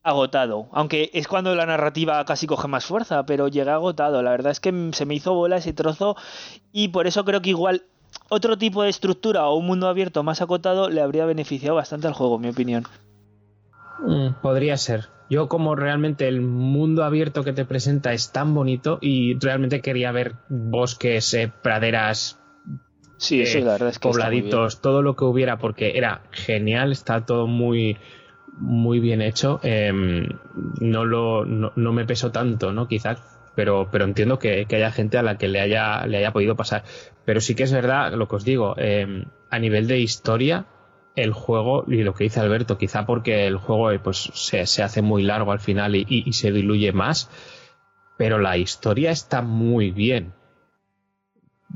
[0.03, 4.53] agotado, aunque es cuando la narrativa casi coge más fuerza, pero llegué agotado, la verdad
[4.53, 6.15] es que se me hizo bola ese trozo
[6.73, 7.85] y por eso creo que igual
[8.29, 12.13] otro tipo de estructura o un mundo abierto más acotado le habría beneficiado bastante al
[12.13, 12.85] juego, en mi opinión.
[14.01, 15.09] Mm, podría ser.
[15.31, 20.13] Yo como realmente el mundo abierto que te presenta es tan bonito y realmente quería
[20.13, 22.39] ver bosques, eh, praderas,
[23.25, 26.93] Sí, eso eh, la verdad es que pobladitos, todo lo que hubiera, porque era genial,
[26.93, 27.97] está todo muy
[28.59, 29.61] muy bien hecho.
[29.62, 30.29] Em,
[30.81, 32.87] no lo no, no me pesó tanto, ¿no?
[32.87, 33.22] Quizás,
[33.55, 36.85] pero, pero entiendo que, haya gente a la que le haya, le haya podido pasar.
[37.25, 40.66] Pero sí que es verdad, lo que os digo, em, a nivel de historia,
[41.16, 44.83] el juego, y lo que dice Alberto, quizá porque el juego eh, pues, se, se
[44.83, 47.31] hace muy largo al final y se diluye más,
[48.18, 50.35] pero la historia está muy bien.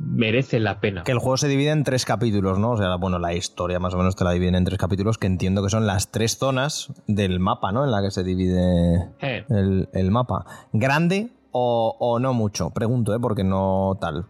[0.00, 1.02] Merece la pena.
[1.02, 2.70] Que el juego se divide en tres capítulos, ¿no?
[2.72, 5.26] O sea, bueno, la historia más o menos te la dividen en tres capítulos, que
[5.26, 7.84] entiendo que son las tres zonas del mapa, ¿no?
[7.84, 10.44] En la que se divide Eh, el, el mapa.
[10.72, 12.70] ¿Grande o, o no mucho?
[12.70, 13.18] Pregunto, ¿eh?
[13.20, 14.26] Porque no tal.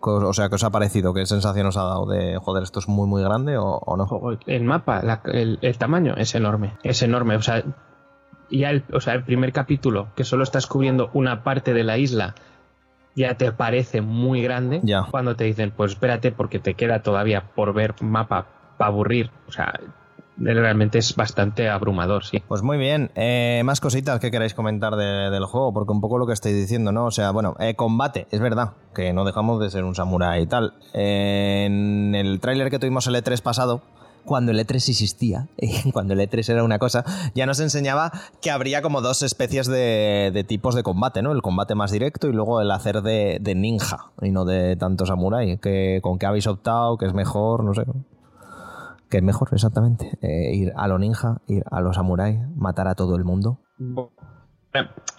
[0.00, 1.12] O sea, ¿qué os ha parecido?
[1.14, 4.08] ¿Qué sensación os ha dado de, joder, esto es muy, muy grande o, o no?
[4.46, 7.36] El mapa, la- el, el tamaño es enorme, es enorme.
[7.36, 7.62] O sea,
[8.50, 11.98] ya el, o sea, el primer capítulo, que solo estás cubriendo una parte de la
[11.98, 12.34] isla,
[13.14, 14.80] ya te parece muy grande.
[14.82, 15.06] Ya.
[15.10, 18.46] Cuando te dicen, pues espérate, porque te queda todavía por ver mapa
[18.78, 19.30] para aburrir.
[19.48, 19.72] O sea,
[20.38, 22.42] realmente es bastante abrumador, sí.
[22.48, 23.10] Pues muy bien.
[23.14, 26.56] Eh, más cositas que queráis comentar de- del juego, porque un poco lo que estáis
[26.56, 27.04] diciendo, ¿no?
[27.06, 30.46] O sea, bueno, eh, combate, es verdad, que no dejamos de ser un samurái y
[30.46, 30.72] tal.
[30.94, 33.82] Eh, en el tráiler que tuvimos el E3 pasado,
[34.24, 35.48] cuando el E3 existía,
[35.92, 37.04] cuando el E3 era una cosa,
[37.34, 41.32] ya nos enseñaba que habría como dos especies de, de tipos de combate, ¿no?
[41.32, 45.06] El combate más directo y luego el hacer de, de ninja y no de tanto
[45.06, 45.58] samurái.
[45.58, 46.96] Que, ¿Con qué habéis optado?
[46.98, 47.64] ¿Qué es mejor?
[47.64, 47.84] No sé.
[49.10, 50.18] ¿Qué es mejor, exactamente?
[50.22, 53.58] Eh, ir a lo ninja, ir a lo samurái, matar a todo el mundo.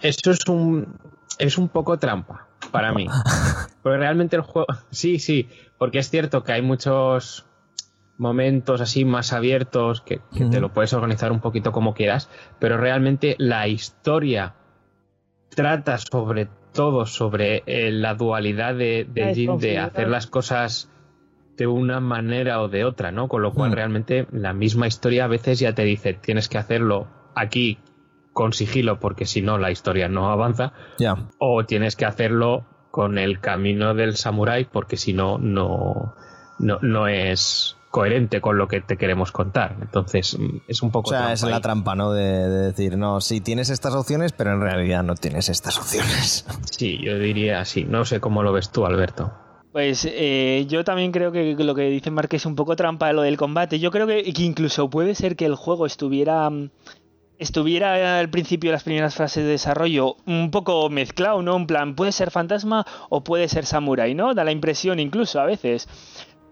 [0.00, 0.98] Eso es un,
[1.38, 3.06] es un poco trampa para mí.
[3.82, 4.66] Porque realmente el juego.
[4.90, 5.48] Sí, sí,
[5.78, 7.46] porque es cierto que hay muchos
[8.16, 12.76] momentos así más abiertos que, que te lo puedes organizar un poquito como quieras, pero
[12.76, 14.54] realmente la historia
[15.50, 20.90] trata sobre todo sobre eh, la dualidad de, de La Jin de hacer las cosas
[21.56, 23.28] de una manera o de otra, ¿no?
[23.28, 27.06] Con lo cual realmente la misma historia a veces ya te dice tienes que hacerlo
[27.36, 27.78] aquí
[28.32, 31.14] con sigilo porque si no la historia no avanza Ya.
[31.38, 36.14] o tienes que hacerlo con el camino del samurái porque si no no
[36.58, 40.92] no, no es coherente con lo que te queremos contar entonces mm, es un O
[40.92, 41.62] poco sea, trampa es la ahí.
[41.62, 42.12] trampa, ¿no?
[42.12, 46.44] De, de decir, no, sí tienes estas opciones, pero en realidad no tienes estas opciones.
[46.72, 49.32] sí yo diría así no sé cómo lo ves tú Alberto
[49.70, 53.22] Pues eh, yo también creo que lo que dice Mark es un poco trampa lo
[53.22, 53.78] del combate.
[53.78, 56.70] Yo creo que, que incluso puede ser que el juego estuviera mm,
[57.38, 61.56] estuviera al principio de las primeras fases de desarrollo un poco mezclado, ¿no?
[61.56, 64.34] En plan, puede ser fantasma o puede ser samurai, ¿no?
[64.34, 65.88] Da la impresión incluso a veces.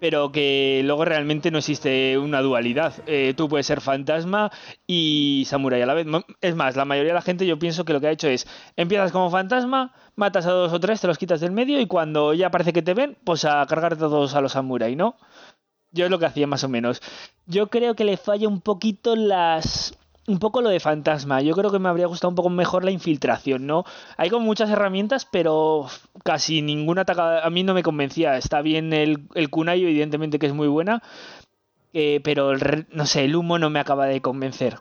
[0.03, 2.93] Pero que luego realmente no existe una dualidad.
[3.07, 4.51] Eh, tú puedes ser fantasma
[4.85, 6.09] y samurai a la vez.
[6.41, 8.49] Es más, la mayoría de la gente yo pienso que lo que ha hecho es,
[8.75, 12.35] empiezas como fantasma, matas a dos o tres, te los quitas del medio y cuando
[12.35, 15.19] ya parece que te ven, pues a cargarte todos a los samurai, ¿no?
[15.93, 17.01] Yo es lo que hacía más o menos.
[17.47, 19.97] Yo creo que le falla un poquito las...
[20.29, 21.41] Un poco lo de fantasma.
[21.43, 23.85] Yo creo que me habría gustado un poco mejor la infiltración, ¿no?
[24.17, 25.87] Hay como muchas herramientas, pero
[26.25, 27.45] casi ninguna ataca...
[27.45, 28.37] A mí no me convencía.
[28.37, 31.03] Está bien el, el kunai, evidentemente que es muy buena.
[31.93, 34.79] eh, pero el no sé, el humo no me acaba de convencer.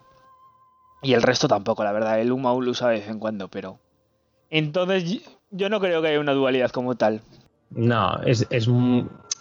[1.01, 2.19] Y el resto tampoco, la verdad.
[2.19, 3.79] El humo aún lo usa de vez en cuando, pero...
[4.51, 7.21] Entonces yo no creo que haya una dualidad como tal.
[7.71, 8.67] no es, es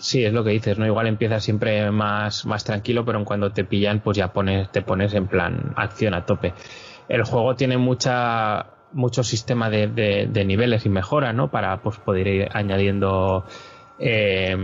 [0.01, 3.53] sí es lo que dices no igual empiezas siempre más más tranquilo pero en cuando
[3.53, 6.53] te pillan pues ya pones te pones en plan acción a tope
[7.09, 11.49] el juego tiene mucha mucho sistema de, de- niveles y mejora, ¿no?
[11.49, 13.45] Para pues poder ir añadiendo
[13.99, 14.57] eh,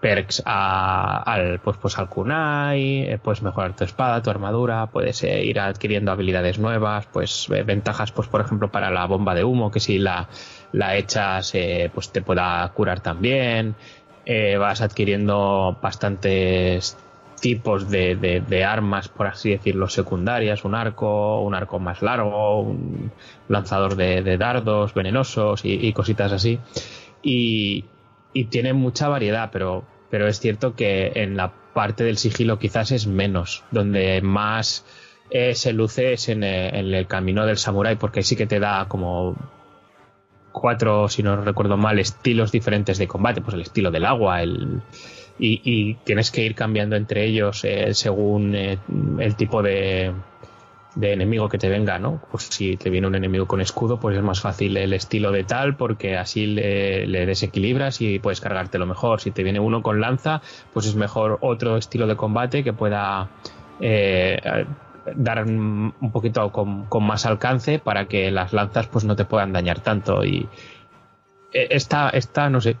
[0.00, 5.22] perks a- al pues, pues al kunai, eh, puedes mejorar tu espada, tu armadura, puedes
[5.24, 9.44] eh, ir adquiriendo habilidades nuevas, pues eh, ventajas, pues por ejemplo para la bomba de
[9.44, 10.28] humo, que si la,
[10.72, 11.52] la echas,
[11.92, 13.74] pues te pueda curar también.
[14.28, 16.96] Eh, vas adquiriendo bastantes
[17.40, 23.12] tipos de, de- armas, por así decirlo, secundarias, un arco, un arco más largo, un
[23.48, 26.58] lanzador de, de dardos venenosos y, cositas así.
[27.22, 27.84] Y,
[28.32, 32.90] y tiene mucha variedad, pero, pero es cierto que en la parte del sigilo quizás
[32.90, 34.84] es menos, donde más
[35.30, 38.58] eh, se luce es en, eh, en el camino del samurái, porque sí que te
[38.58, 39.36] da como
[40.58, 44.80] cuatro, si no recuerdo mal, estilos diferentes de combate, pues el estilo del agua, el
[45.38, 48.78] y, tienes que ir cambiando entre ellos eh, según eh,
[49.18, 50.14] el tipo de,
[50.94, 52.22] de enemigo que te venga, ¿no?
[52.30, 55.44] Pues si te viene un enemigo con escudo, pues es más fácil el estilo de
[55.44, 59.20] tal, porque así le, le desequilibras y puedes cargártelo mejor.
[59.20, 60.40] Si te viene uno con lanza,
[60.72, 63.28] pues es mejor otro estilo de combate que pueda
[63.80, 64.40] eh,
[65.14, 69.52] dar un poquito con, con más alcance para que las lanzas pues no te puedan
[69.52, 70.24] dañar tanto.
[70.24, 70.48] Y
[71.52, 72.76] eh, está, está, no sé,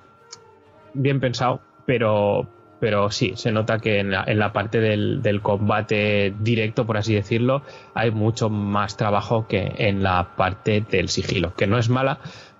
[0.94, 2.46] bien pensado, pero,
[2.80, 6.96] pero sí, se nota que en la, en la parte del, del combate directo, por
[6.96, 7.62] así decirlo,
[7.94, 12.18] hay mucho más trabajo que en la parte del sigilo, que no es mala,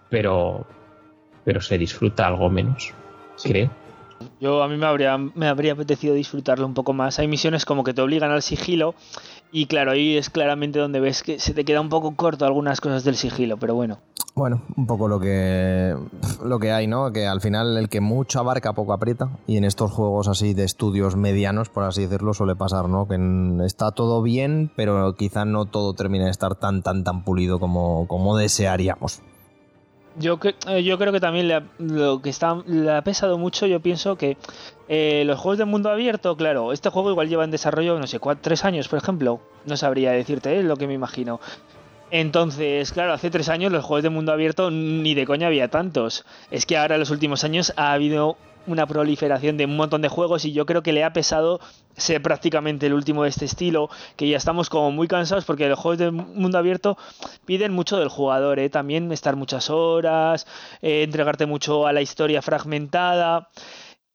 [0.09, 0.67] pero,
[1.45, 2.95] pero se disfruta algo menos,
[3.43, 3.71] creo.
[4.41, 7.19] Yo a mí me habría, me habría apetecido disfrutarlo un poco más.
[7.19, 8.95] Hay misiones como que te obligan al sigilo
[9.53, 12.81] y claro, ahí es claramente donde ves que se te queda un poco corto algunas
[12.81, 13.99] cosas del sigilo, pero bueno.
[14.35, 15.97] Bueno, un poco lo que
[16.45, 17.11] lo que hay, ¿no?
[17.11, 20.65] Que al final el que mucho abarca poco aprieta y en estos juegos así de
[20.65, 23.09] estudios medianos, por así decirlo, suele pasar, ¿no?
[23.09, 23.17] Que
[23.65, 28.07] está todo bien, pero quizá no todo termina de estar tan tan tan pulido como,
[28.09, 29.23] como desearíamos.
[30.19, 30.39] Yo,
[30.69, 33.81] eh, yo creo que también le ha, lo que está, le ha pesado mucho, yo
[33.81, 34.39] pienso que
[34.89, 38.19] eh, los juegos de mundo abierto, claro, este juego igual lleva en desarrollo, no sé,
[38.19, 39.41] cuatro, tres años, por ejemplo.
[39.67, 41.41] No sabría decirte, es lo que me imagino.
[42.11, 46.25] Entonces, claro, hace tres años los juegos de mundo abierto ni de coña había tantos.
[46.51, 48.37] Es que ahora en los últimos años ha habido
[48.67, 51.61] una proliferación de un montón de juegos y yo creo que le ha pesado
[51.97, 55.79] ser prácticamente el último de este estilo, que ya estamos como muy cansados porque los
[55.79, 56.97] juegos de mundo abierto
[57.45, 58.69] piden mucho del jugador, ¿eh?
[58.69, 60.47] también estar muchas horas,
[60.83, 63.49] eh, entregarte mucho a la historia fragmentada.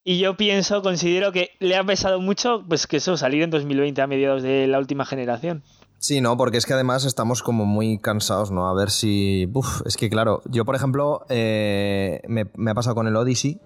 [0.04, 4.02] Y yo pienso, considero que le ha pesado mucho, pues que eso, salir en 2020
[4.02, 5.64] a mediados de la última generación.
[6.02, 8.68] Sí, no, porque es que además estamos como muy cansados, ¿no?
[8.68, 9.48] A ver si.
[9.86, 13.62] Es que claro, yo por ejemplo, eh, me, me ha pasado con el Odyssey,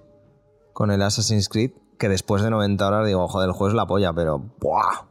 [0.76, 3.88] con el Assassin's Creed, que después de 90 horas digo, joder, el juego es la
[3.88, 4.44] polla, pero.
[4.60, 5.06] ¡Buah!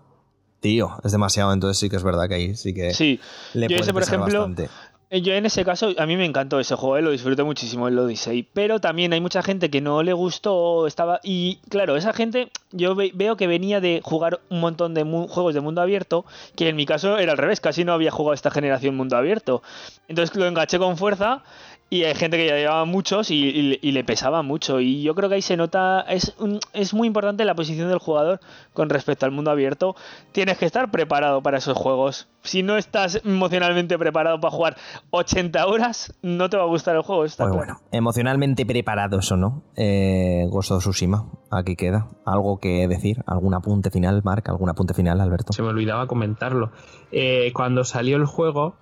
[0.60, 2.92] Tío, es demasiado, entonces sí que es verdad que ahí sí que.
[2.92, 3.18] Sí,
[3.54, 4.68] le yo ese, por ejemplo, bastante.
[5.10, 7.96] Yo en ese caso, a mí me encantó ese juego, eh, lo disfruté muchísimo el
[7.98, 12.50] Odyssey, pero también hay mucha gente que no le gustó, estaba y claro, esa gente
[12.72, 16.24] yo ve- veo que venía de jugar un montón de mu- juegos de mundo abierto,
[16.56, 19.62] que en mi caso era al revés, casi no había jugado esta generación mundo abierto.
[20.08, 21.44] Entonces lo enganché con fuerza
[21.90, 25.14] y hay gente que ya llevaba muchos y, y- y le pesaba mucho y yo
[25.14, 28.40] creo que ahí se nota, es, un- es muy importante la posición del jugador
[28.72, 29.94] con respecto al mundo abierto,
[30.32, 32.28] tienes que estar preparado para esos juegos.
[32.42, 34.76] Si no estás emocionalmente preparado para jugar
[35.10, 37.24] 80 horas, no te va a gustar el juego.
[37.24, 37.74] Está Pues claro.
[37.74, 42.08] bueno, emocionalmente preparados o no, eh, Ghost of Tsushima, aquí queda.
[42.26, 43.22] ¿Algo que decir?
[43.26, 44.48] ¿Algún apunte final, Marc?
[44.48, 45.52] ¿Algún apunte final, Alberto?
[45.52, 46.72] Se me olvidaba comentarlo.
[47.12, 48.76] Eh, cuando salió el juego,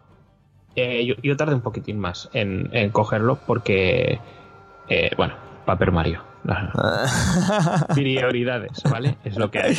[0.77, 4.21] eh, yo, yo tardé un poquitín más en, en cogerlo porque,
[4.89, 6.23] eh, bueno, Paper Mario.
[7.95, 9.17] Prioridades, ¿vale?
[9.25, 9.77] Es lo que hay.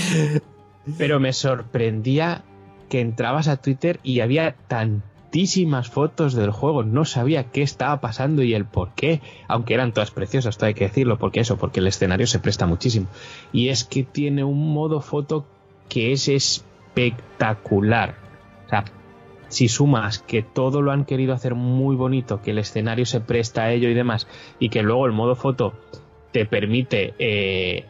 [0.97, 2.43] Pero me sorprendía
[2.89, 6.83] que entrabas a Twitter y había tantísimas fotos del juego.
[6.83, 9.21] No sabía qué estaba pasando y el por qué.
[9.47, 11.17] Aunque eran todas preciosas, todo hay que decirlo.
[11.17, 11.57] porque eso?
[11.57, 13.07] Porque el escenario se presta muchísimo.
[13.51, 15.45] Y es que tiene un modo foto
[15.89, 18.15] que es espectacular.
[18.65, 18.85] O sea,
[19.53, 23.65] si sumas que todo lo han querido hacer muy bonito, que el escenario se presta
[23.65, 24.27] a ello y demás,
[24.57, 25.73] y que luego el modo foto
[26.31, 27.85] te permite eh,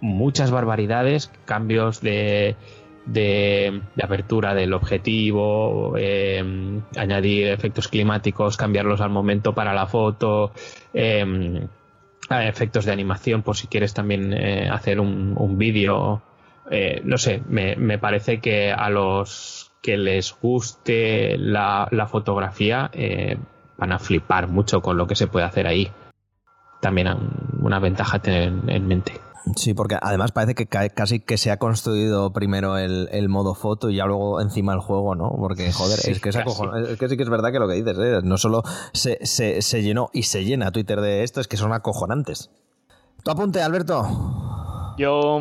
[0.00, 2.56] muchas barbaridades, cambios de,
[3.06, 6.42] de, de apertura del objetivo, eh,
[6.96, 10.50] añadir efectos climáticos, cambiarlos al momento para la foto,
[10.92, 11.64] eh,
[12.28, 16.22] efectos de animación por si quieres también hacer un, un vídeo.
[17.04, 23.38] No sé, me, me parece que a los que les guste la, la fotografía eh,
[23.78, 25.92] van a flipar mucho con lo que se puede hacer ahí.
[26.80, 27.08] También
[27.62, 29.20] una ventaja a tener en, en mente.
[29.54, 33.54] Sí, porque además parece que ca- casi que se ha construido primero el, el modo
[33.54, 35.30] foto y ya luego encima el juego, ¿no?
[35.38, 37.74] Porque, joder, Sí, es, que es, es que sí que es verdad que lo que
[37.74, 38.20] dices, ¿eh?
[38.24, 41.72] No solo se, se- se llenó y se llena Twitter de esto, es que son
[41.72, 42.50] acojonantes.
[43.22, 44.04] ¿Tu apunte, Alberto?
[44.98, 45.40] Yo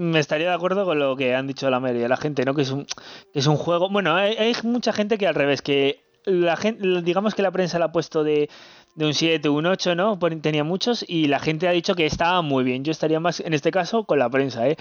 [0.00, 2.54] me estaría de acuerdo con lo que han dicho la mayoría de la gente, ¿no?
[2.54, 2.86] Que es un,
[3.34, 3.90] es un juego.
[3.90, 7.78] Bueno, hay, hay mucha gente que al revés, que la gente, digamos que la prensa
[7.78, 8.48] la ha puesto de,
[8.94, 10.18] de un 7, un 8, ¿no?
[10.40, 12.82] Tenía muchos y la gente ha dicho que estaba muy bien.
[12.82, 14.76] Yo estaría más, en este caso, con la prensa, ¿eh?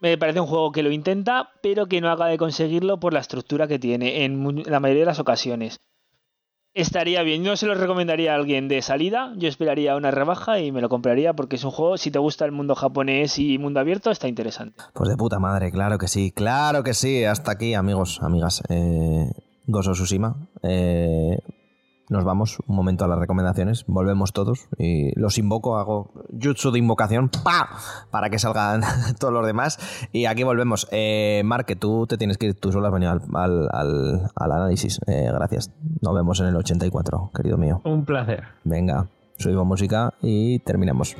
[0.00, 3.20] Me parece un juego que lo intenta, pero que no acaba de conseguirlo por la
[3.20, 5.78] estructura que tiene en la mayoría de las ocasiones.
[6.74, 10.72] Estaría bien, no se lo recomendaría a alguien de salida, yo esperaría una rebaja y
[10.72, 13.78] me lo compraría porque es un juego, si te gusta el mundo japonés y mundo
[13.78, 14.82] abierto, está interesante.
[14.92, 17.24] Pues de puta madre, claro que sí, claro que sí.
[17.24, 18.60] Hasta aquí, amigos, amigas.
[18.68, 19.30] Eh,
[19.66, 20.48] Gozo Tsushima.
[20.64, 21.38] Eh,
[22.10, 23.84] nos vamos un momento a las recomendaciones.
[23.86, 25.78] Volvemos todos y los invoco.
[25.78, 27.68] Hago jutsu de invocación ¡pa!
[28.10, 28.82] para que salgan
[29.18, 29.78] todos los demás.
[30.12, 30.86] Y aquí volvemos.
[30.92, 32.60] Eh, Mark, que tú te tienes que ir.
[32.60, 35.00] Tú solo has venido al, al- al- al análisis.
[35.06, 35.70] Eh, gracias.
[36.02, 37.80] Nos vemos en el 84, querido mío.
[37.84, 38.44] Un placer.
[38.64, 41.16] Venga, subimos música y terminamos.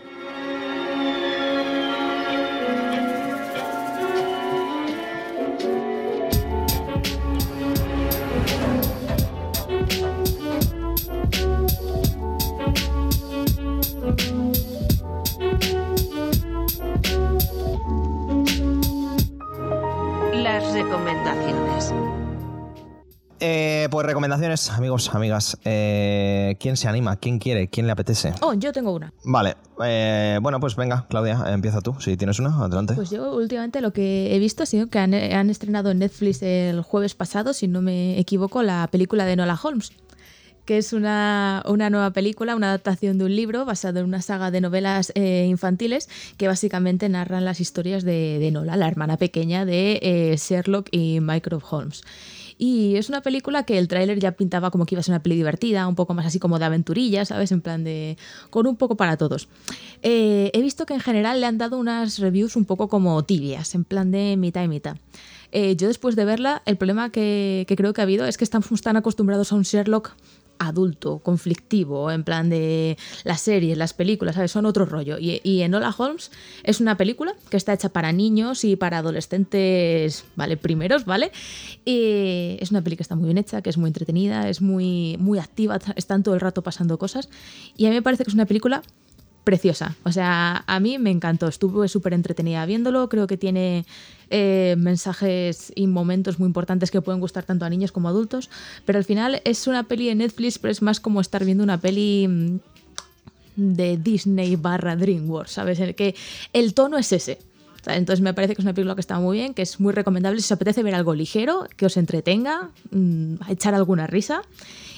[23.85, 25.59] Eh, pues recomendaciones, amigos, amigas.
[25.63, 27.17] Eh, ¿Quién se anima?
[27.17, 27.69] ¿Quién quiere?
[27.69, 28.33] ¿Quién le apetece?
[28.41, 29.13] Oh, yo tengo una.
[29.25, 31.95] Vale, eh, bueno, pues venga, Claudia, empieza tú.
[32.01, 32.95] Si tienes una, adelante.
[32.95, 36.43] Pues yo últimamente lo que he visto ha sido que han, han estrenado en Netflix
[36.43, 39.93] el jueves pasado, si no me equivoco, la película de Nola Holmes,
[40.65, 44.51] que es una, una nueva película, una adaptación de un libro basado en una saga
[44.51, 46.09] de novelas eh, infantiles
[46.39, 51.21] que básicamente narran las historias de, de Nola, la hermana pequeña de eh, Sherlock y
[51.21, 52.03] Mycroft Holmes.
[52.67, 55.23] Y es una película que el tráiler ya pintaba como que iba a ser una
[55.23, 57.53] peli divertida, un poco más así como de aventurilla, ¿sabes?
[57.53, 58.17] En plan de...
[58.49, 59.49] con un poco para todos.
[60.01, 63.75] Eh, he visto que en general le han dado unas reviews un poco como tibias,
[63.75, 64.97] en plan de mitad y mitad.
[65.53, 68.45] Eh, yo después de verla, el problema que, que creo que ha habido es que
[68.45, 70.13] estamos tan acostumbrados a un Sherlock
[70.59, 74.51] adulto, conflictivo, en plan de las series, las películas, ¿sabes?
[74.51, 75.19] Son otro rollo.
[75.19, 76.31] Y, y Enola Holmes
[76.63, 80.57] es una película que está hecha para niños y para adolescentes, ¿vale?
[80.57, 81.33] Primeros, ¿vale?
[81.85, 85.17] Y es una peli que está muy bien hecha, que es muy entretenida, es muy,
[85.19, 87.29] muy activa, están todo el rato pasando cosas.
[87.77, 88.83] Y a mí me parece que es una película
[89.45, 89.95] preciosa.
[90.05, 93.85] O sea, a mí me encantó, estuve súper entretenida viéndolo, creo que tiene
[94.37, 98.51] eh, mensajes y momentos muy importantes que pueden gustar tanto a niños como a adultos,
[98.85, 101.79] pero al final es una peli de Netflix, pero es más como estar viendo una
[101.79, 102.57] peli mm,
[103.55, 105.79] de Disney barra DreamWorks, ¿sabes?
[105.79, 106.17] En el que
[106.53, 107.39] el tono es ese.
[107.87, 110.41] Entonces me parece que es una película que está muy bien, que es muy recomendable
[110.41, 114.43] si os apetece ver algo ligero, que os entretenga, mm, echar alguna risa.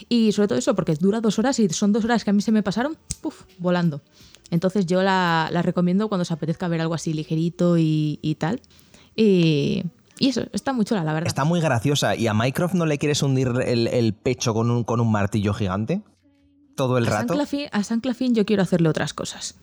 [0.08, 2.40] Y sobre todo eso, porque dura dos horas y son dos horas que a mí
[2.40, 4.00] se me pasaron puf, volando.
[4.50, 8.62] Entonces yo la, recomiendo cuando os apetezca ver algo así ligerito y tal.
[9.16, 9.84] Y,
[10.18, 11.26] y eso, está muy chula, la verdad.
[11.26, 12.14] Está muy graciosa.
[12.14, 15.54] ¿Y a Mycroft no le quieres hundir el, el pecho con un, con un martillo
[15.54, 16.02] gigante?
[16.76, 17.42] Todo el a San, rato.
[17.72, 19.56] A San Claflin yo quiero hacerle otras cosas.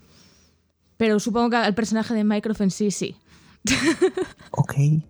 [0.98, 3.16] Pero supongo que al personaje de Mycroft en sí, sí.
[4.52, 4.74] Ok.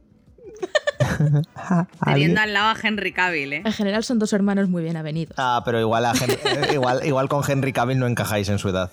[2.05, 3.61] Teniendo al lado a Henry Cavill, ¿eh?
[3.65, 5.35] En general son dos hermanos muy bien avenidos.
[5.37, 8.69] Ah, pero igual, a Hen- eh, igual, igual con Henry Cavill no encajáis en su
[8.69, 8.91] edad.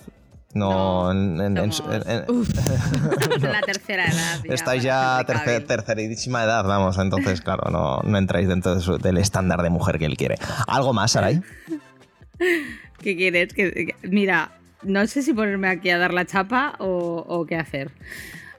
[0.53, 2.25] No, No, en- en- en
[3.43, 4.41] la tercera edad.
[4.45, 8.99] ya, estáis ya tercer, tercerísima edad, vamos, entonces, claro, no, no entráis dentro de su-
[8.99, 10.39] del estándar de mujer que él quiere.
[10.67, 11.41] ¿Algo más, Saray?
[13.01, 13.53] ¿Qué quieres?
[13.55, 17.57] Que, que- mira, no sé si ponerme aquí a dar la chapa o, o qué
[17.57, 17.91] hacer.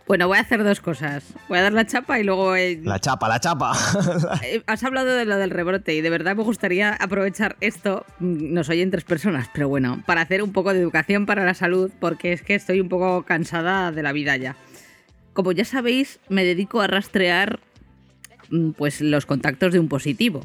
[0.08, 1.24] Bueno, voy a hacer dos cosas.
[1.48, 2.56] Voy a dar la chapa y luego...
[2.56, 3.72] eh, La chapa, la chapa.
[4.44, 8.54] eh, Has hablado de lo del rebrote y de verdad me gustaría aprovechar esto, mm,
[8.54, 11.92] nos oyen tres personas, pero bueno, para hacer un poco de educación para la salud,
[12.00, 14.58] porque es que estoy un poco cansada de la vida ya.
[15.34, 17.60] Como ya sabéis, me dedico a rastrear
[18.50, 20.42] mm, pues los contactos de un positivo.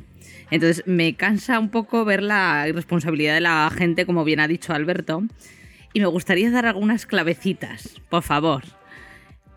[0.53, 4.73] Entonces me cansa un poco ver la irresponsabilidad de la gente, como bien ha dicho
[4.75, 5.25] Alberto,
[5.93, 8.63] y me gustaría dar algunas clavecitas, por favor.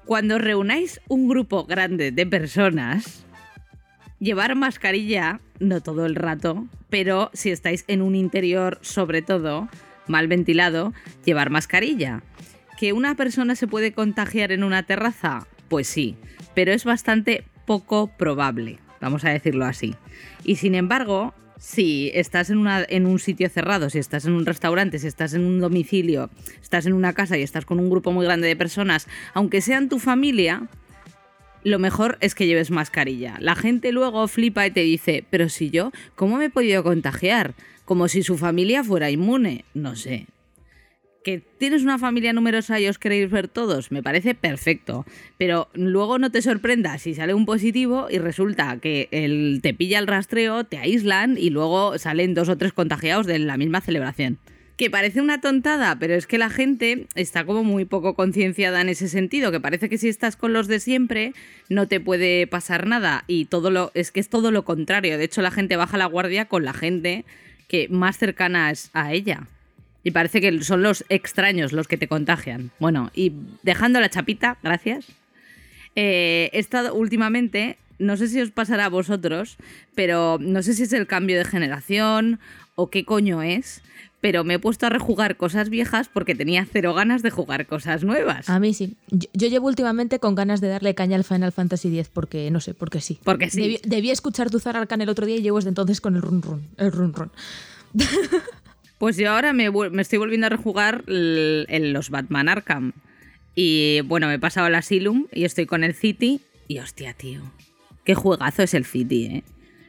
[0.09, 3.27] Cuando reunáis un grupo grande de personas,
[4.17, 9.69] llevar mascarilla, no todo el rato, pero si estáis en un interior, sobre todo,
[10.07, 10.93] mal ventilado,
[11.25, 12.23] llevar mascarilla.
[12.79, 15.45] ¿Que una persona se puede contagiar en una terraza?
[15.67, 16.17] Pues sí,
[16.55, 19.93] pero es bastante poco probable, vamos a decirlo así.
[20.43, 24.45] Y sin embargo, si estás en, una, en un sitio cerrado, si estás en un
[24.45, 26.31] restaurante, si estás en un domicilio,
[26.61, 29.89] estás en una casa y estás con un grupo muy grande de personas, aunque sean
[29.89, 30.67] tu familia,
[31.63, 33.35] lo mejor es que lleves mascarilla.
[33.39, 37.53] La gente luego flipa y te dice, pero si yo, ¿cómo me he podido contagiar?
[37.83, 39.65] Como si su familia fuera inmune.
[39.73, 40.27] No sé.
[41.23, 45.05] Que tienes una familia numerosa y os queréis ver todos, me parece perfecto.
[45.37, 49.99] Pero luego no te sorprendas si sale un positivo y resulta que el, te pilla
[49.99, 54.39] el rastreo, te aíslan y luego salen dos o tres contagiados de la misma celebración.
[54.77, 58.87] Que parece una tontada, pero es que la gente está como muy poco concienciada en
[58.87, 61.33] ese sentido, que parece que si estás con los de siempre
[61.67, 65.17] no te puede pasar nada y todo lo es que es todo lo contrario.
[65.17, 67.25] De hecho, la gente baja la guardia con la gente
[67.67, 69.47] que más cercana es a ella.
[70.03, 72.71] Y parece que son los extraños los que te contagian.
[72.79, 73.33] Bueno, y
[73.63, 75.05] dejando la chapita, gracias.
[75.95, 79.57] Eh, he estado últimamente, no sé si os pasará a vosotros,
[79.95, 82.39] pero no sé si es el cambio de generación
[82.75, 83.81] o qué coño es,
[84.21, 88.03] pero me he puesto a rejugar cosas viejas porque tenía cero ganas de jugar cosas
[88.03, 88.49] nuevas.
[88.49, 88.95] A mí sí.
[89.09, 92.59] Yo, yo llevo últimamente con ganas de darle caña al Final Fantasy X porque, no
[92.59, 93.19] sé, porque sí.
[93.23, 93.61] Porque sí.
[93.61, 96.41] Debí, debí escuchar tu Arcan el otro día y llevo desde entonces con el run
[96.41, 96.67] run.
[96.77, 97.31] El run run.
[98.99, 99.69] Pues yo ahora me,
[100.01, 102.91] estoy volviendo a rejugar l- en los Batman Arkham.
[103.55, 106.41] Y bueno, me he pasado al Asylum y estoy con el City.
[106.67, 107.41] Y hostia, tío.
[108.03, 109.43] Qué juegazo es el City, ¿eh?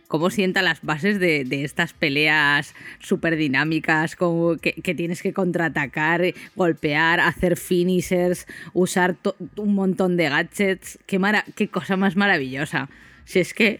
[0.08, 4.16] Cómo sienta las bases de, estas peleas súper dinámicas,
[4.60, 6.22] que, tienes que contraatacar,
[6.56, 9.16] golpear, hacer finishers, usar
[9.56, 10.98] un montón de gadgets.
[11.06, 12.88] Qué, mara- qué cosa más maravillosa.
[13.24, 13.78] Si es que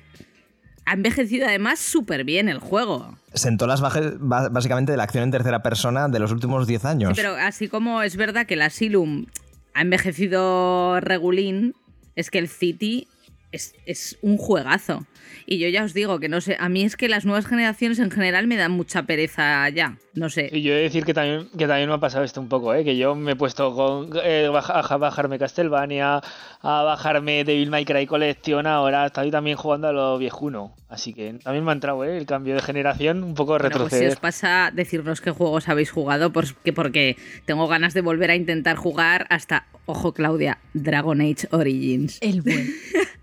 [0.87, 3.17] ha envejecido además súper bien el juego.
[3.35, 6.85] Sentó las bases ba- básicamente de la acción en tercera persona de los últimos 10
[6.85, 7.11] años.
[7.11, 9.27] Sí, pero así como es verdad que el Asylum
[9.75, 11.75] ha envejecido regulín,
[12.17, 13.07] es que el City
[13.53, 15.07] es, es un juegazo.
[15.47, 17.99] Y yo ya os digo que no sé, a mí es que las nuevas generaciones
[17.99, 19.99] en general me dan mucha pereza ya.
[20.15, 20.51] No sé.
[20.53, 22.75] Y yo he de decir que también, que también me ha pasado esto un poco,
[22.75, 22.85] ¿eh?
[22.85, 26.21] que yo me he puesto con, eh, a bajarme Castlevania,
[26.61, 30.75] a bajarme Devil May Cry Collection, ahora estoy también jugando a lo viejuno.
[30.89, 32.19] Así que también me ha entrado ¿eh?
[32.19, 34.13] el cambio de generación, un poco Bueno, pues si retroceder.
[34.13, 38.77] os pasa decirnos qué juegos habéis jugado, porque, porque tengo ganas de volver a intentar
[38.77, 42.19] jugar hasta, ojo Claudia, Dragon Age Origins.
[42.21, 42.69] El buen.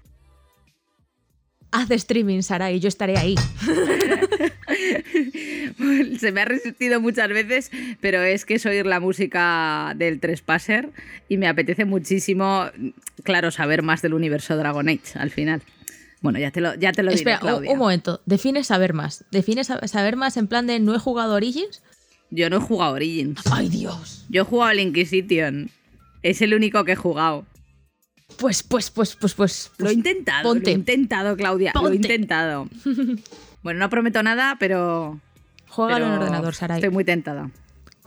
[1.72, 3.36] Haz streaming, Sara, y yo estaré ahí.
[6.20, 10.90] Se me ha resistido muchas veces, pero es que es oír la música del Trespasser
[11.30, 12.66] y me apetece muchísimo,
[13.24, 15.62] claro, saber más del universo Dragon Age al final.
[16.22, 17.72] Bueno, ya te lo, ya te lo Espera, diré, Claudia.
[17.72, 18.22] un momento.
[18.26, 19.26] Define saber más.
[19.32, 21.84] ¿Define sa- saber más en plan de no he jugado Origins?
[22.32, 23.40] Yo no he jugado Origins.
[23.52, 24.26] ¡Ay, Dios!
[24.30, 25.70] Yo he jugado al Inquisition.
[26.24, 27.46] Es el único que he jugado.
[28.36, 29.72] Pues, pues, pues, pues, pues.
[29.78, 30.66] Lo he intentado, ponte.
[30.66, 31.72] lo he intentado, Claudia.
[31.74, 31.96] Lo he Ponte.
[31.96, 32.68] intentado.
[33.64, 35.20] Bueno, no prometo nada, pero.
[35.68, 36.78] Juégalo en ordenador, Sarai.
[36.78, 37.50] Estoy muy tentada.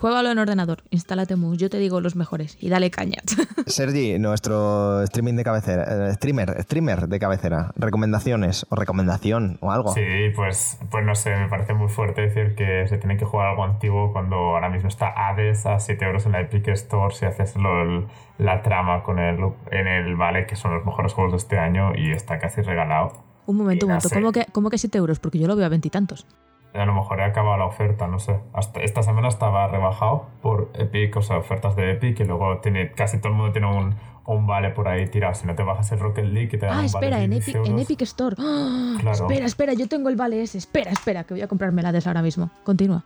[0.01, 0.83] Juégalo en ordenador.
[0.91, 1.59] Instálate Mus.
[1.59, 2.57] Yo te digo los mejores.
[2.61, 3.19] Y dale caña.
[3.67, 9.93] Sergi, nuestro streaming de cabecera, eh, streamer, streamer de cabecera, recomendaciones o recomendación o algo.
[9.93, 10.01] Sí,
[10.35, 13.65] pues, pues no sé, me parece muy fuerte decir que se tiene que jugar algo
[13.65, 17.55] antiguo cuando ahora mismo está Hades a 7 euros en la Epic Store si haces
[17.57, 18.07] lo- el-
[18.39, 19.39] la trama con el,
[19.71, 23.13] en el Vale, que son los mejores juegos de este año y está casi regalado.
[23.47, 24.09] un momento, un momento.
[24.09, 24.15] sé.
[24.15, 25.19] ¿Cómo que, ¿Cómo que 7 euros?
[25.21, 26.27] Porque yo lo veo a veintitantos.
[26.73, 28.39] A lo mejor he acabado la oferta, no sé.
[28.53, 32.93] Hasta esta semana estaba rebajado por Epic, o sea, ofertas de Epic, y luego tiene,
[32.93, 33.97] casi todo el mundo tiene un,
[34.27, 35.35] un vale por ahí tirado.
[35.35, 37.57] Si no te bajas el Rocket League, te dan Ah, un espera, vale en Epic,
[37.57, 37.79] 10 en.
[37.81, 38.37] Epic Store.
[38.39, 38.97] ¡Ah!
[39.01, 39.17] Claro.
[39.27, 40.59] Espera, espera, yo tengo el vale ese.
[40.59, 42.51] Espera, espera, que voy a comprarme la de ahora mismo.
[42.63, 43.03] Continúa.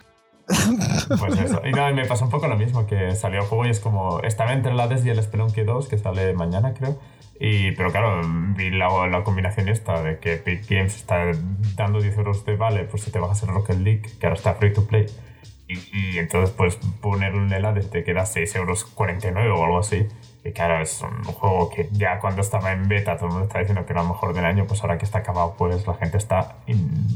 [1.18, 1.62] Pues eso.
[1.64, 4.20] Y nada, me pasa un poco lo mismo, que salió el juego y es como,
[4.20, 6.98] estaba entre el Hades y el Spelunky 2, que sale mañana, creo.
[7.40, 8.20] Y, pero claro,
[8.56, 11.32] vi la, la combinación esta de que Epic Games está
[11.76, 14.54] dando 10 euros de vale, pues si te bajas el Rocket League, que ahora está
[14.54, 15.06] free to play.
[15.66, 19.78] Y, y entonces pues ponerlo en el Hades te queda 6 euros 49 o algo
[19.78, 20.06] así.
[20.44, 23.60] Y claro, es un juego que ya cuando estaba en beta todo el mundo está
[23.60, 26.18] diciendo que era lo mejor del año, pues ahora que está acabado, pues la gente
[26.18, 26.56] está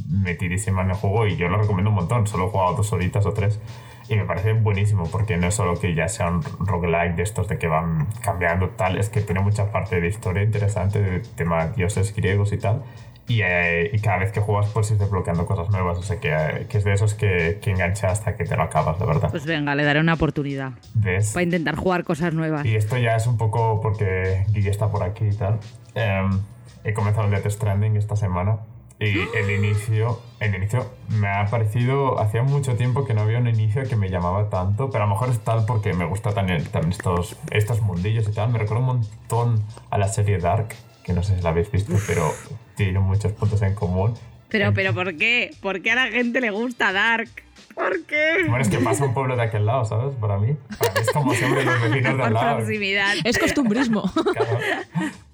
[0.09, 2.27] metidísima en el juego y yo lo recomiendo un montón.
[2.27, 3.61] Solo he jugado dos horitas o tres
[4.09, 7.49] y me parece buenísimo porque no es solo que ya sea un roguelike de estos
[7.49, 11.67] de que van cambiando tal, es que tiene mucha parte de historia interesante, de tema
[11.67, 12.83] dioses griegos y tal.
[13.29, 16.35] Y, eh, y cada vez que juegas pues ir desbloqueando cosas nuevas, o sea que,
[16.35, 19.31] eh, que es de esos que, que engancha hasta que te lo acabas, de verdad.
[19.31, 20.73] Pues venga, le daré una oportunidad.
[20.95, 21.33] ¿Ves?
[21.33, 22.65] Para intentar jugar cosas nuevas.
[22.65, 25.59] Y esto ya es un poco porque Guille está por aquí y tal.
[25.95, 26.41] Em,
[26.85, 28.61] he comenzado el Death Stranding esta semana.
[29.01, 33.47] Y el inicio, el inicio me ha parecido, hacía mucho tiempo que no había un
[33.47, 36.65] inicio que me llamaba tanto, pero a lo mejor es tal porque me gusta también,
[36.65, 38.51] también estos, estos mundillos y tal.
[38.51, 40.75] Me recuerda un montón a la serie Dark,
[41.05, 42.33] que no sé si la habéis visto, pero
[42.79, 44.15] tiene muchos puntos en común.
[44.49, 45.51] Pero, pero, ¿por qué?
[45.61, 47.29] ¿Por qué a la gente le gusta Dark?
[47.79, 48.45] ¿Por qué?
[48.49, 50.15] Bueno, es que pasa un pueblo de aquel lado, ¿sabes?
[50.17, 50.57] Para mí.
[50.79, 52.57] Para mí es como siempre los vecinos de al lado.
[52.57, 53.15] proximidad.
[53.25, 54.03] Es costumbrismo.
[54.13, 54.59] Claro.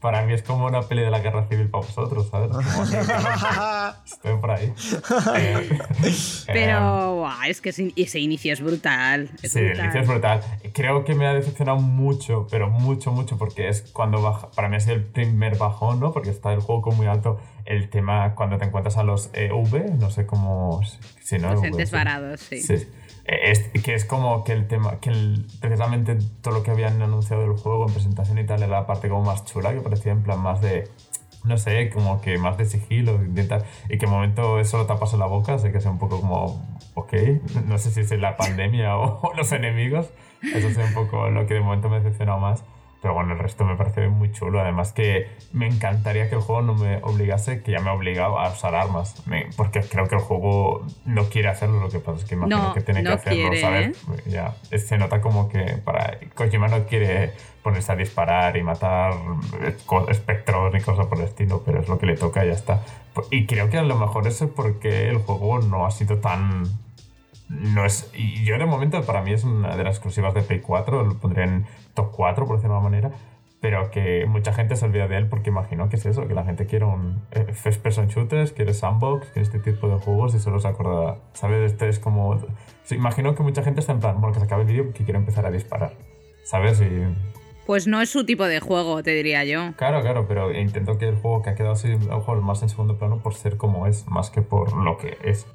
[0.00, 2.50] Para mí es como una peli de la guerra civil para vosotros, ¿sabes?
[2.50, 4.72] Como que, claro, estoy por ahí.
[5.36, 5.78] Eh,
[6.46, 9.30] Pero buah, es que ese, inicio es brutal.
[9.42, 9.84] es Sí, el brutal.
[9.84, 10.40] inicio es brutal.
[10.74, 14.50] Creo que me ha decepcionado mucho, pero mucho, mucho, porque es cuando baja.
[14.54, 16.12] Para mí ha sido el primer bajón, ¿no?
[16.12, 17.40] Porque está el juego muy alto.
[17.64, 20.80] El tema cuando te encuentras a los EV, no sé cómo.
[21.20, 22.60] Si no, Los EV, entes varados, sí.
[22.60, 22.74] Sí.
[23.26, 27.00] Eh, Es, que es como que el tema, que el- precisamente todo lo que habían
[27.00, 30.12] anunciado del juego en presentación y tal era la parte como más chula, que parecía
[30.12, 30.90] en plan más de,
[31.44, 34.84] no sé, como que más de sigilo y tal, y que de momento eso lo
[34.86, 36.62] tapas en la boca, sé que sea un poco como,
[36.94, 37.14] ok,
[37.66, 40.10] no sé si es la pandemia o, o los enemigos,
[40.42, 42.62] eso es un poco lo que de momento me ha decepcionado más.
[43.04, 44.62] Pero bueno, el resto me parece muy chulo.
[44.62, 48.38] Además que me encantaría que el juego no me obligase, que ya me ha obligado
[48.38, 49.26] a usar armas.
[49.26, 52.68] Me- porque creo que el juego no quiere hacerlo, lo que pasa es que imagino
[52.68, 54.06] No, que tiene no que hacerlo, quiere, ¿sabes?
[54.24, 57.32] Ya, es- se nota como que para Kojima no quiere
[57.62, 59.12] ponerse a disparar y matar
[59.60, 59.76] eh,
[60.08, 62.80] espectros ni cosas por el estilo, pero es lo que le toca y ya está.
[63.30, 66.64] Y creo que a lo mejor eso es porque el juego no ha sido tan
[67.48, 70.60] no es y yo de momento para mí es una de las exclusivas de Play
[70.60, 73.10] 4 lo pondría en top 4 por decirlo de alguna manera
[73.60, 76.44] pero que mucha gente se olvida de él porque imagino que es eso que la
[76.44, 80.38] gente quiere un eh, first person shooters quiere sandbox quiere este tipo de juegos y
[80.38, 82.38] solo se acuerda sabes este es como
[82.84, 85.04] sí, imagino que mucha gente está en plan bueno que se acabe el vídeo que
[85.04, 85.92] quiere empezar a disparar
[86.44, 87.14] sabes y
[87.66, 89.72] Pues no es su tipo de juego, te diría yo.
[89.76, 92.62] Claro, claro, pero intento que el juego que ha quedado así, a lo mejor más
[92.62, 95.46] en segundo plano por ser como es, más que por lo que es.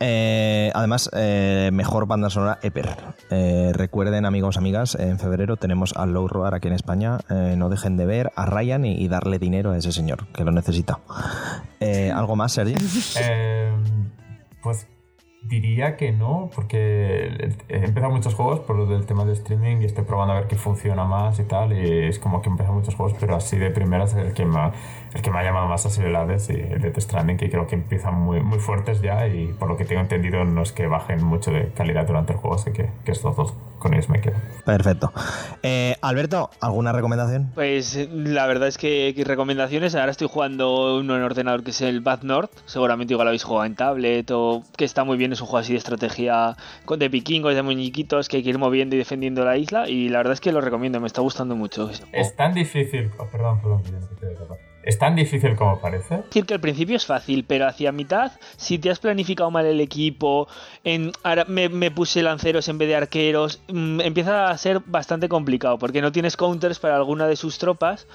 [0.00, 2.96] Eh, además, eh, mejor banda sonora ever.
[3.30, 7.18] Eh, recuerden, amigos, amigas, en febrero tenemos a Low Roar aquí en España.
[7.28, 11.00] No dejen de ver a Ryan y, darle dinero a ese señor, que lo necesita.
[12.14, 12.74] ¿Algo más, Sergi?
[14.60, 14.88] Pues
[15.48, 19.86] diría que no, porque he empezado muchos juegos por lo del tema de streaming y
[19.86, 21.72] estoy probando a ver qué funciona más y tal.
[21.72, 24.72] Y es como que he empezado muchos juegos, pero así de primeras el que ha,
[25.14, 27.50] el que me ha llamado más ha sido el Hades y el Death Stranding, que
[27.50, 30.72] creo que empiezan muy, muy fuertes ya y por lo que tengo entendido no es
[30.72, 34.08] que bajen mucho de calidad durante el juego, así que, que estos dos con ellos
[34.08, 34.36] me quedo.
[34.64, 35.12] Perfecto.
[35.62, 37.50] Eh, Alberto, ¿alguna recomendación?
[37.54, 39.94] Pues la verdad es que, que recomendaciones.
[39.94, 42.50] Ahora estoy jugando uno en ordenador que es el Bad North.
[42.66, 45.32] Seguramente igual lo habéis jugado en tablet o que está muy bien.
[45.32, 48.58] Es un juego así de estrategia con de vikingos, de muñequitos que hay que ir
[48.58, 49.88] moviendo y defendiendo la isla.
[49.88, 51.90] Y la verdad es que lo recomiendo, me está gustando mucho.
[52.12, 53.10] Es tan difícil.
[53.18, 56.16] oh, perdón, perdón, que ya Es tan difícil como parece.
[56.16, 59.80] decir que al principio es fácil, pero hacia mitad, si te has planificado mal el
[59.80, 60.48] equipo,
[60.84, 65.28] en, ahora me, me puse lanceros en vez de arqueros, mm, empieza a ser bastante
[65.28, 68.06] complicado, porque no tienes counters para alguna de sus tropas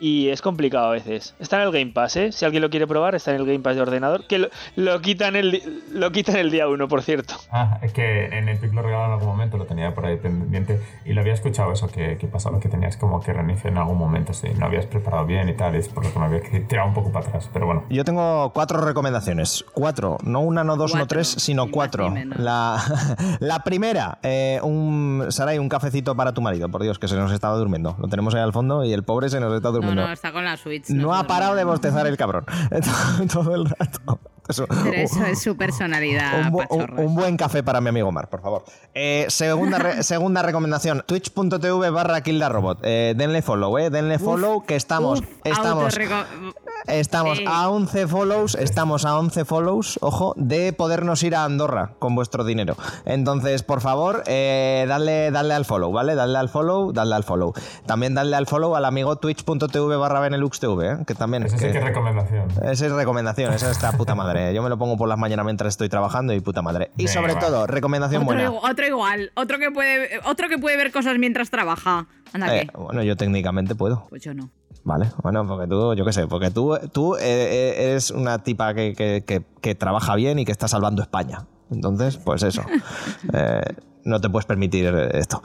[0.00, 1.34] y es complicado a veces.
[1.38, 2.32] Está en el Game Pass, ¿eh?
[2.32, 5.00] Si alguien lo quiere probar, está en el Game Pass de ordenador, que lo, lo
[5.00, 7.34] quitan, el, lo quitan el día 1, por cierto.
[7.50, 10.80] Ah, es que en Epic lo regalaron en algún momento, lo tenía por ahí pendiente
[11.04, 13.98] y lo había escuchado eso, que, que pasaba, que tenías como que reiniciar en algún
[13.98, 16.88] momento, si no habías preparado bien y tal, es por lo que me había tirado
[16.88, 17.84] un poco para atrás, pero bueno.
[17.88, 19.64] Yo tengo cuatro recomendaciones.
[19.72, 20.18] Cuatro.
[20.24, 22.12] No una, no dos, no Cuatro, tres, sino cuatro.
[22.36, 22.78] La,
[23.40, 26.68] la primera, eh, un, Saray, un cafecito para tu marido.
[26.68, 27.96] Por Dios, que se nos estaba durmiendo.
[27.98, 29.83] Lo tenemos ahí al fondo y el pobre se nos está No, durmiendo.
[29.92, 30.90] No, está con la Switch.
[30.90, 32.44] No, se ha parado de bostezar el cabrón.
[33.32, 34.20] Todo el rato.
[34.48, 34.66] Eso.
[34.68, 37.02] Pero eso es su personalidad, Un, bu- un- pachorra.
[37.02, 38.64] un buen café para mi amigo Mar, por favor.
[38.94, 42.78] Eh, segunda, re- segunda recomendación: twitch.tv barra kildarobot.
[42.82, 43.90] Eh, denle follow, eh.
[43.90, 45.20] Denle follow, que estamos.
[45.20, 45.96] Uf, estamos.
[46.86, 47.44] Estamos Sí.
[47.48, 52.44] a 11 follows, estamos a 11 follows, ojo, de podernos ir a Andorra con vuestro
[52.44, 52.76] dinero.
[53.06, 56.14] Entonces, por favor, eh, dadle, dadle al follow, ¿vale?
[56.14, 57.54] Dadle al follow, dadle al follow.
[57.86, 60.98] También dadle al follow al amigo twitch.tv barra beneluxtv, ¿eh?
[61.06, 61.44] que también...
[61.44, 62.50] Eso sí que- que es recomendación.
[62.62, 64.33] esa es recomendación, esa está puta madre.
[64.54, 66.90] Yo me lo pongo por las mañanas mientras estoy trabajando y puta madre.
[66.96, 68.50] Y sobre todo, recomendación Otro, buena.
[68.50, 72.06] otro igual, otro que puede, otro que puede ver cosas mientras trabaja.
[72.32, 74.06] Anda Eh, bueno, yo técnicamente puedo.
[74.08, 74.50] Pues yo no.
[74.82, 78.74] Vale, bueno, porque tú, yo qué sé, porque tú, tú eh, eh, eres una tipa
[78.74, 81.46] que, que- que- que trabaja bien y que está salvando España.
[81.70, 82.62] Entonces, pues eso.
[83.32, 83.62] Eh,
[84.04, 85.42] no te puedes permitir esto.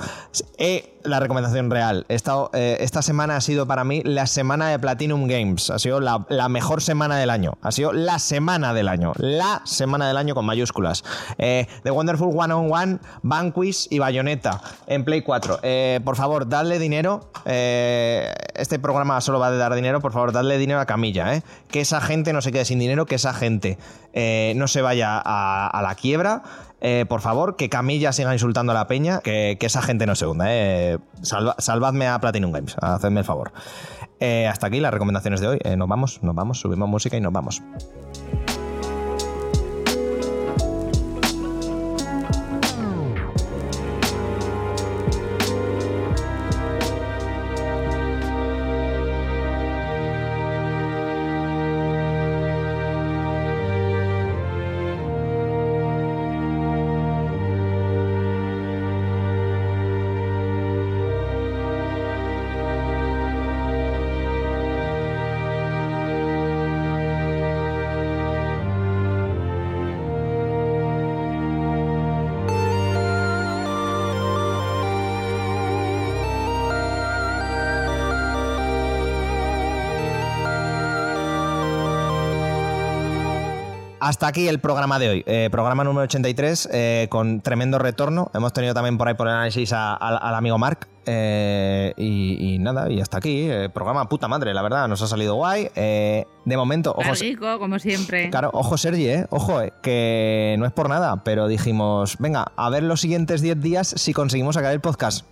[0.58, 2.06] Eh, la recomendación real.
[2.10, 5.70] Eh, esta semana ha sido para mí la semana de Platinum Games.
[5.70, 7.58] Ha sido la, mejor semana del año.
[7.62, 9.14] Ha sido la semana del año.
[9.18, 11.04] La semana del año con mayúsculas.
[11.38, 15.60] Eh, The Wonderful One on One, Vanquish y Bayonetta en Play 4.
[15.64, 17.32] Eh, por favor, dadle dinero.
[17.46, 20.02] Este programa solo va de dar dinero.
[20.02, 21.42] Por favor, dadle dinero a Camilla.
[21.70, 23.06] Que esa gente no se quede sin dinero.
[23.06, 23.78] Que esa gente
[24.56, 26.44] no se vaya a la quiebra.
[26.82, 30.16] Eh, por favor, que Camilla siga insultando a la peña, que, que esa gente no
[30.16, 30.46] se hunda.
[30.48, 30.98] Eh.
[31.22, 33.52] Salva- salvadme a Platinum Games, hacedme el favor.
[34.20, 35.60] Eh, hasta aquí las recomendaciones de hoy.
[35.78, 37.62] Nos vamos, nos vamos, subimos música y nos vamos.
[84.10, 85.24] Hasta aquí el programa de hoy.
[85.28, 88.32] Eh, programa número 83 eh, con tremendo retorno.
[88.34, 90.88] Hemos tenido también por ahí por el análisis a- al- al amigo Mark.
[91.12, 93.48] eh, y, y nada, y hasta aquí.
[93.50, 94.88] eh, programa puta madre, la verdad.
[94.88, 95.70] Nos ha salido guay.
[95.76, 96.26] De
[96.58, 98.30] momento, ojo, Larguico, como siempre.
[98.30, 99.10] Claro, ojo Sergi.
[99.30, 103.88] Ojo, que no es por nada, pero dijimos, venga, a ver los siguientes 10 días
[103.96, 105.26] si conseguimos sacar el podcast.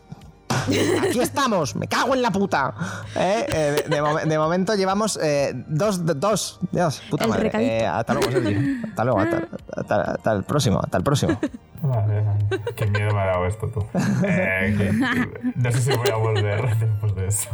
[1.04, 2.74] Aquí estamos, me cago en la puta.
[3.16, 3.46] ¿Eh?
[3.50, 7.52] Eh, de, de momen- de momento llevamos eh, dos, dos, Dios, puta El madre.
[7.54, 8.82] Eh, hasta luego, Sergi.
[8.90, 9.42] Hasta luego, hasta,
[9.76, 11.40] hasta- hasta el próximo, hasta el próximo.
[11.82, 12.46] Vale, vale.
[12.76, 13.86] Qué miedo me ha dado esto, tú.
[14.24, 17.50] Eh, que- no sé si voy a volver después de eso.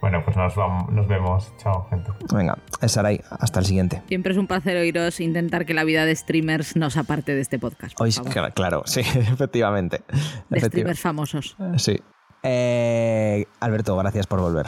[0.00, 1.52] Bueno, pues nos, nos vemos.
[1.58, 2.10] Chao, gente.
[2.32, 4.02] Venga, Sarai, hasta el siguiente.
[4.08, 7.58] Siempre es un placer oíros intentar que la vida de streamers nos aparte de este
[7.58, 8.00] podcast.
[8.00, 8.12] Hoy,
[8.54, 10.02] claro, sí, efectivamente.
[10.48, 11.56] de streamers famosos.
[11.76, 12.00] Sí.
[12.42, 14.66] Eh, Alberto, gracias por volver.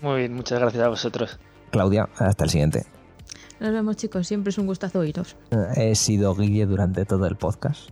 [0.00, 1.38] Muy bien, muchas gracias a vosotros.
[1.70, 2.86] Claudia, hasta el siguiente.
[3.60, 4.26] Nos vemos, chicos.
[4.26, 5.36] Siempre es un gustazo oíros.
[5.76, 7.90] He sido Guille durante todo el podcast.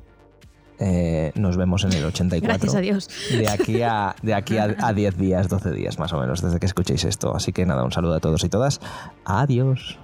[0.78, 2.46] Eh, nos vemos en el 84.
[2.46, 3.08] Gracias a Dios.
[3.30, 6.58] De aquí a, de aquí a, a 10 días, 12 días más o menos, desde
[6.58, 7.34] que escuchéis esto.
[7.34, 8.80] Así que nada, un saludo a todos y todas.
[9.24, 9.98] Adiós.